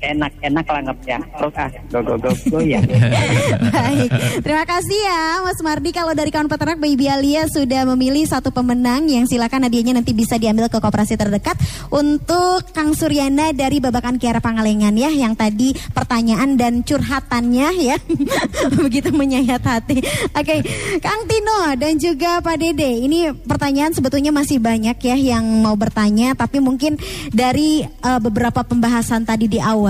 [0.00, 1.18] enak-enak langgapnya.
[1.36, 2.80] Terus ah, go go go go ya.
[3.76, 5.90] Baik, terima kasih ya Mas Mardi.
[5.92, 10.40] Kalau dari kawan peternak Baby Alia sudah memilih satu pemenang yang silakan hadiahnya nanti bisa
[10.40, 11.56] diambil ke koperasi terdekat
[11.92, 17.96] untuk Kang Suryana dari Babakan Kiara Pangalengan ya yang tadi pertanyaan dan curhatannya ya
[18.84, 20.00] begitu menyayat hati.
[20.32, 20.64] Oke,
[21.04, 23.04] Kang Tino dan juga Pak Dede.
[23.04, 26.96] Ini pertanyaan sebetulnya masih banyak ya yang mau bertanya tapi mungkin
[27.28, 29.89] dari eh, beberapa pembahasan tadi di awal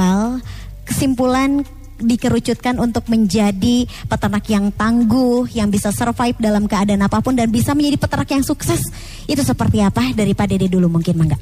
[0.84, 1.62] kesimpulan
[2.01, 7.76] dikerucutkan untuk menjadi peternak yang tangguh, yang bisa survive dalam keadaan apa pun dan bisa
[7.76, 8.80] menjadi peternak yang sukses.
[9.28, 11.38] Itu seperti apa dari Pak Dede dulu mungkin Mangga?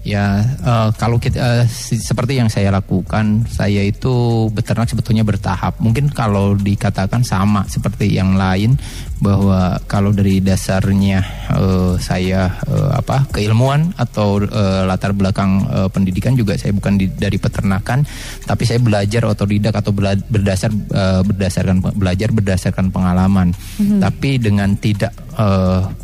[0.00, 5.76] Ya, eh, kalau kita si- seperti yang saya lakukan, saya itu beternak sebetulnya bertahap.
[5.76, 8.80] Mungkin kalau dikatakan sama seperti yang lain,
[9.20, 11.20] bahwa kalau dari dasarnya
[11.52, 17.12] eh, saya eh, apa keilmuan atau eh, latar belakang eh, pendidikan juga saya bukan di-
[17.12, 18.00] dari peternakan,
[18.48, 23.52] tapi saya belajar otodidak atau bela- berdasar eh, berdasarkan belajar berdasarkan pengalaman.
[24.00, 25.12] Tapi dengan tidak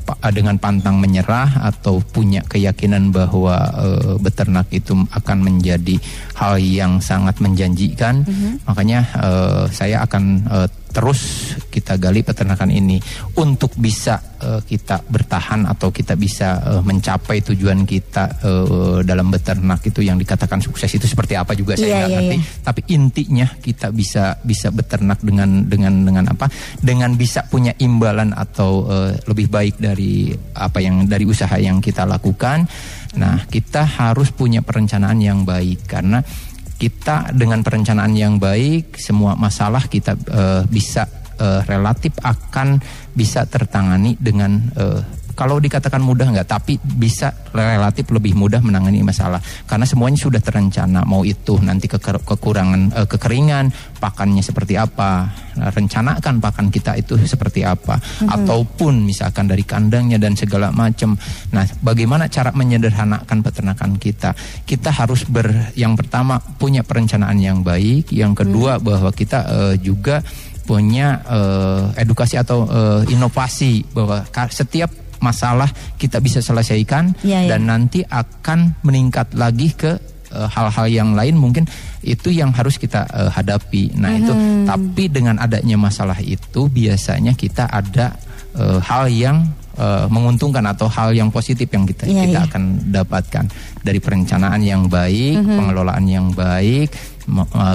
[0.05, 5.97] pa- dengan pantang menyerah atau punya keyakinan bahwa eh, beternak itu akan menjadi
[6.37, 8.25] hal yang sangat menjanjikan,
[8.65, 12.97] makanya eh, saya akan eh, terus kita gali peternakan ini
[13.37, 19.85] untuk bisa eh, kita bertahan atau kita bisa eh, mencapai tujuan kita eh, dalam beternak
[19.85, 22.37] itu yang dikatakan sukses itu seperti apa juga saya Iya, nggak iya, ngerti.
[22.41, 22.65] iya.
[22.65, 26.49] tapi intinya kita bisa bisa beternak dengan dengan dengan apa?
[26.81, 32.09] Dengan bisa punya imbalan atau eh, lebih baik dari apa yang dari usaha yang kita
[32.09, 32.65] lakukan.
[33.17, 36.21] Nah kita harus punya perencanaan yang baik karena
[36.77, 41.09] kita dengan perencanaan yang baik semua masalah kita eh, bisa
[41.41, 42.79] eh, relatif akan
[43.17, 45.01] bisa tertangani dengan eh,
[45.37, 51.05] kalau dikatakan mudah nggak, tapi bisa relatif lebih mudah menangani masalah karena semuanya sudah terencana.
[51.05, 53.69] Mau itu nanti keker- kekurangan eh, kekeringan,
[54.01, 57.97] pakannya seperti apa, Nah, rencanakan pakan kita itu seperti apa,
[58.29, 61.17] ataupun misalkan dari kandangnya dan segala macam.
[61.57, 64.37] Nah, bagaimana cara menyederhanakan peternakan kita?
[64.69, 70.21] Kita harus ber, yang pertama punya perencanaan yang baik, yang kedua bahwa kita eh, juga
[70.69, 74.93] punya eh, edukasi atau eh, inovasi bahwa setiap
[75.27, 75.67] masalah
[75.99, 77.49] kita bisa selesaikan Iya, iya.
[77.51, 79.99] dan nanti akan meningkat lagi ke
[80.31, 81.67] eh, hal-hal yang lain mungkin
[82.07, 83.99] itu yang harus kita eh, hadapi.
[83.99, 88.15] Nah itu tapi dengan adanya masalah itu biasanya kita ada
[88.55, 89.37] eh, hal yang
[89.75, 92.47] eh, menguntungkan atau hal yang positif yang kita Iya, kita iya.
[92.47, 92.63] akan
[92.95, 93.45] dapatkan
[93.83, 96.91] dari perencanaan yang baik, pengelolaan yang baik,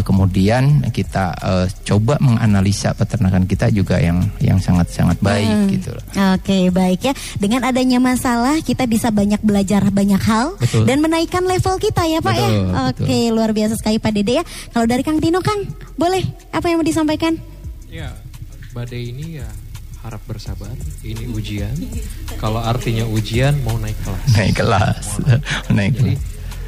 [0.08, 6.04] kemudian kita eh, coba menganalisa peternakan kita juga yang yang sangat sangat baik gitu loh.
[6.36, 10.88] Oke baik ya Dengan adanya masalah kita bisa banyak belajar banyak hal Betul.
[10.88, 14.44] Dan menaikkan level kita ya Pak ya Betul, Oke luar biasa sekali Pak Dede ya
[14.72, 15.68] Kalau dari Kang Tino Kang
[16.00, 17.36] Boleh apa yang mau disampaikan
[17.92, 18.16] Ya,
[18.72, 19.48] badai ini ya
[20.02, 20.74] harap bersabar.
[21.06, 21.76] Ini ujian.
[22.42, 24.28] Kalau artinya ujian mau naik kelas.
[24.34, 25.06] Naik kelas,
[25.70, 26.14] naik Jadi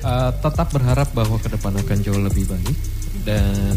[0.04, 2.78] eh, tetap berharap bahwa ke depan akan jauh lebih baik
[3.24, 3.76] dan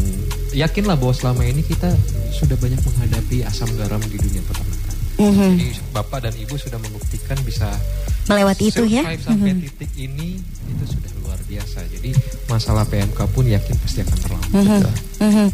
[0.51, 1.87] yakinlah bahwa selama ini kita
[2.35, 4.95] sudah banyak menghadapi asam garam di dunia peternakan.
[5.57, 7.73] Jadi bapak dan ibu sudah membuktikan bisa
[8.27, 9.07] Melewati itu ya.
[9.17, 11.11] sampai titik ini itu sudah
[11.47, 11.79] biasa.
[11.87, 12.11] Jadi
[12.45, 14.93] masalah PMK pun yakin pasti akan terlambat.
[15.17, 15.47] Mhm.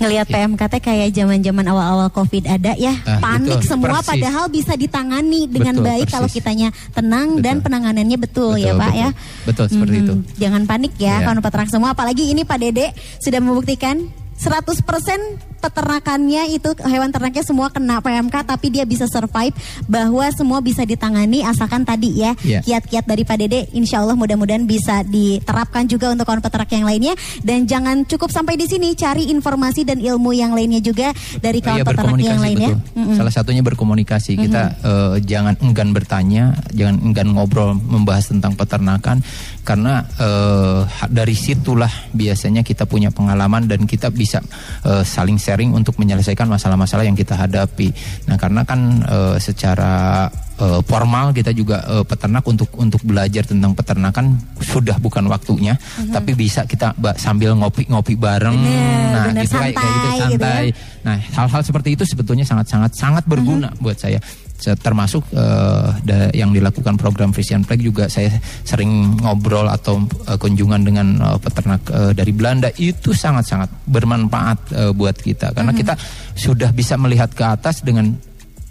[0.00, 4.08] Ngelihat PMKT kayak zaman-zaman awal-awal Covid ada ya, Ah, panik betul, semua persis.
[4.08, 6.40] padahal bisa ditangani dengan Betul, baik kalau persis.
[6.40, 7.64] kitanya tenang dan Betul.
[7.66, 9.02] penanganannya betul, ya Betul, Pak betul.
[9.02, 9.08] ya.
[9.44, 10.02] Betul, seperti Mhm.
[10.02, 10.14] itu.
[10.38, 11.16] Jangan panik ya Ya.
[11.22, 12.86] kawan peternak semua apalagi ini Pak Dede
[13.18, 13.96] sudah membuktikan
[14.40, 14.80] 100%
[15.60, 19.52] peternakannya itu hewan ternaknya semua kena PMK tapi dia bisa survive
[19.84, 22.64] bahwa semua bisa ditangani asalkan tadi ya Iya.
[22.64, 27.12] kiat-kiat dari Pak Dede insya Allah mudah-mudahan bisa diterapkan juga untuk kawan peternak yang lainnya
[27.40, 31.76] dan jangan cukup sampai di sini cari informasi dan ilmu yang lainnya juga dari kawan
[31.76, 32.70] Iya peternak yang lainnya.
[32.72, 32.96] betul.
[32.96, 33.16] Mm-mm.
[33.16, 34.40] Salah satunya berkomunikasi.
[34.40, 39.20] Kita eh, jangan enggan bertanya, jangan enggan ngobrol membahas tentang peternakan
[39.60, 40.02] karena
[40.86, 44.40] ha- dari situlah biasanya kita punya pengalaman dan kita bisa
[44.86, 47.92] eh, saling sharing untuk menyelesaikan masalah-masalah yang kita hadapi.
[48.30, 50.26] Nah, karena kan eh, secara
[50.60, 55.74] eh, formal kita juga eh, peternak untuk untuk belajar tentang peternakan sudah bukan waktunya,
[56.12, 58.54] tapi bisa kita sambil ngopi-ngopi bareng.
[58.54, 60.20] Bener, nah, bener, gitu kayak, kayak gitu santai gitu ya.
[60.20, 60.64] santai.
[61.00, 64.20] Nah, hal-hal seperti itu sebetulnya sangat-sangat sangat berguna buat saya.
[64.60, 68.28] Termasuk eh, da- yang dilakukan program Frisian Plague juga saya
[68.60, 74.92] sering ngobrol atau eh, kunjungan dengan eh, peternak eh, dari Belanda itu sangat-sangat bermanfaat eh,
[74.92, 75.96] buat kita karena kita
[76.36, 78.12] sudah bisa melihat ke atas dengan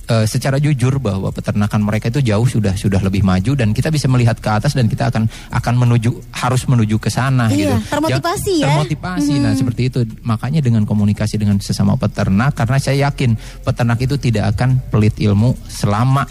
[0.09, 4.09] eh, secara jujur bahwa peternakan mereka itu jauh sudah sudah lebih maju dan kita bisa
[4.09, 7.93] melihat ke atas dan kita akan akan menuju harus menuju ke sana Iya, gitu.
[7.93, 8.67] termotivasi ya.
[8.73, 9.33] Termotivasi.
[9.39, 9.99] Nah, seperti itu.
[10.25, 15.53] Makanya dengan komunikasi dengan sesama peternak karena saya yakin peternak itu tidak akan pelit ilmu
[15.69, 16.25] selama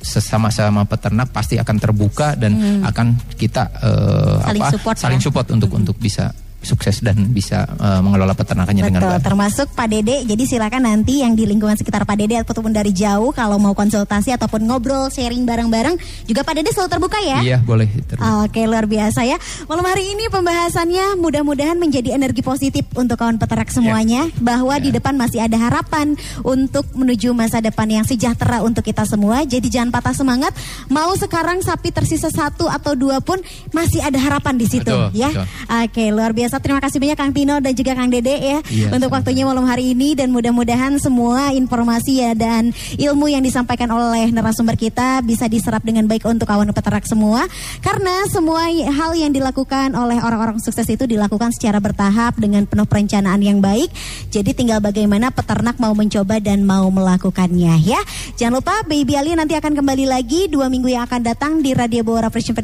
[0.00, 4.40] sesama-sama peternak pasti akan terbuka dan akan kita Hmm.
[4.40, 5.24] Saling apa support saling ya.
[5.28, 9.26] support untuk untuk bisa sukses dan bisa eh, mengelola peternakannya dengan Betul, baik.
[9.26, 10.16] termasuk Pak Dede.
[10.24, 14.34] Jadi silakan nanti yang di lingkungan sekitar Pak Dede ataupun dari jauh kalau mau konsultasi
[14.34, 15.96] ataupun ngobrol, sharing bareng-bareng,
[16.28, 17.38] juga Pak Dede selalu terbuka ya.
[17.40, 17.88] Iya, boleh.
[18.10, 18.20] Terus.
[18.44, 19.38] Oke luar biasa ya
[19.70, 25.14] Malam hari ini pembahasannya mudah-mudahan menjadi energi positif untuk kawan peternak semuanya Bahwa di depan
[25.14, 30.14] masih ada harapan untuk menuju masa depan yang sejahtera untuk kita semua Jadi jangan patah
[30.16, 30.52] semangat
[30.90, 33.38] Mau sekarang sapi tersisa satu atau dua pun
[33.70, 35.46] masih ada harapan di situ Betul, ya betul.
[35.86, 39.10] Oke luar biasa terima kasih banyak Kang Tino dan juga Kang Dede ya Iya, Untuk
[39.10, 40.14] waktunya malam hari ini.
[40.14, 46.06] Dan mudah-mudahan semua informasi ya dan ilmu yang disampaikan oleh narasumber kita bisa diserap dengan
[46.06, 47.44] baik untuk kawan peternak semua.
[47.82, 53.42] Karena semua hal yang dilakukan oleh orang-orang sukses itu dilakukan secara bertahap dengan penuh perencanaan
[53.42, 53.90] yang baik.
[54.30, 58.00] Jadi tinggal bagaimana peternak mau mencoba dan mau melakukannya ya.
[58.38, 62.06] Jangan lupa Baby Ali nanti akan kembali lagi dua minggu yang akan datang di Radio
[62.06, 62.56] Frisian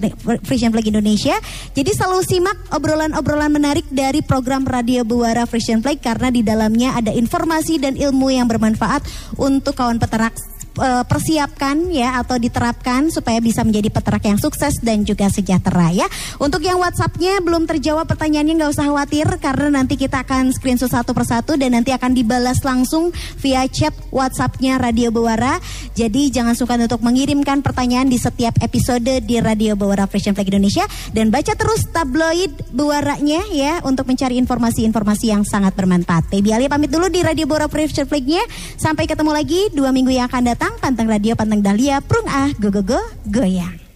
[0.46, 1.36] Frisian Flag Indonesia.
[1.74, 7.12] Jadi selalu simak obrolan-obrolan menarik dari program Radio Buara Frisian Flag karena di dalamnya ada
[7.12, 9.04] informasi dan ilmu yang bermanfaat
[9.36, 15.02] untuk kawan peternak eh, persiapkan ya atau diterapkan supaya bisa menjadi peternak yang sukses dan
[15.02, 16.06] juga sejahtera ya.
[16.36, 21.12] Untuk yang WhatsAppnya belum terjawab pertanyaannya nggak usah khawatir karena nanti kita akan screenshot satu
[21.12, 23.10] persatu dan nanti akan dibalas langsung
[23.40, 25.58] via chat WhatsAppnya Radio Buara.
[25.96, 30.84] Jadi jangan sungkan untuk mengirimkan pertanyaan di setiap episode di Radio Buara Fashion Flag Indonesia
[31.12, 36.28] dan baca terus tabloid Buaranya ya untuk mencari informasi-informasi yang sangat bermanfaat.
[36.28, 38.42] Baby Ali pamit dulu di Radio Buara Fashion Flag-nya.
[38.76, 40.65] Sampai ketemu lagi dua minggu yang akan datang.
[40.76, 42.98] Panteng Radio, Panteng Dahlia, Prung Ah, Go Go Go,
[43.30, 43.86] Goyang.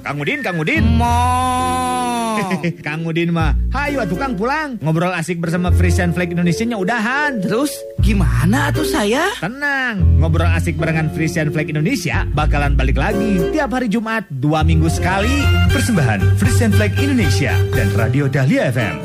[0.00, 0.84] Kang Udin, Kang Udin.
[2.86, 4.80] Kang Udin mah, hayu atuh Kang pulang.
[4.80, 7.38] Ngobrol asik bersama Frisian Flag Indonesia-nya udahan.
[7.38, 7.70] Terus
[8.00, 9.28] gimana tuh saya?
[9.38, 14.88] Tenang, ngobrol asik barengan Frisian Flag Indonesia bakalan balik lagi tiap hari Jumat dua minggu
[14.90, 15.44] sekali.
[15.70, 19.04] Persembahan Frisian Flag Indonesia dan Radio Dahlia FM.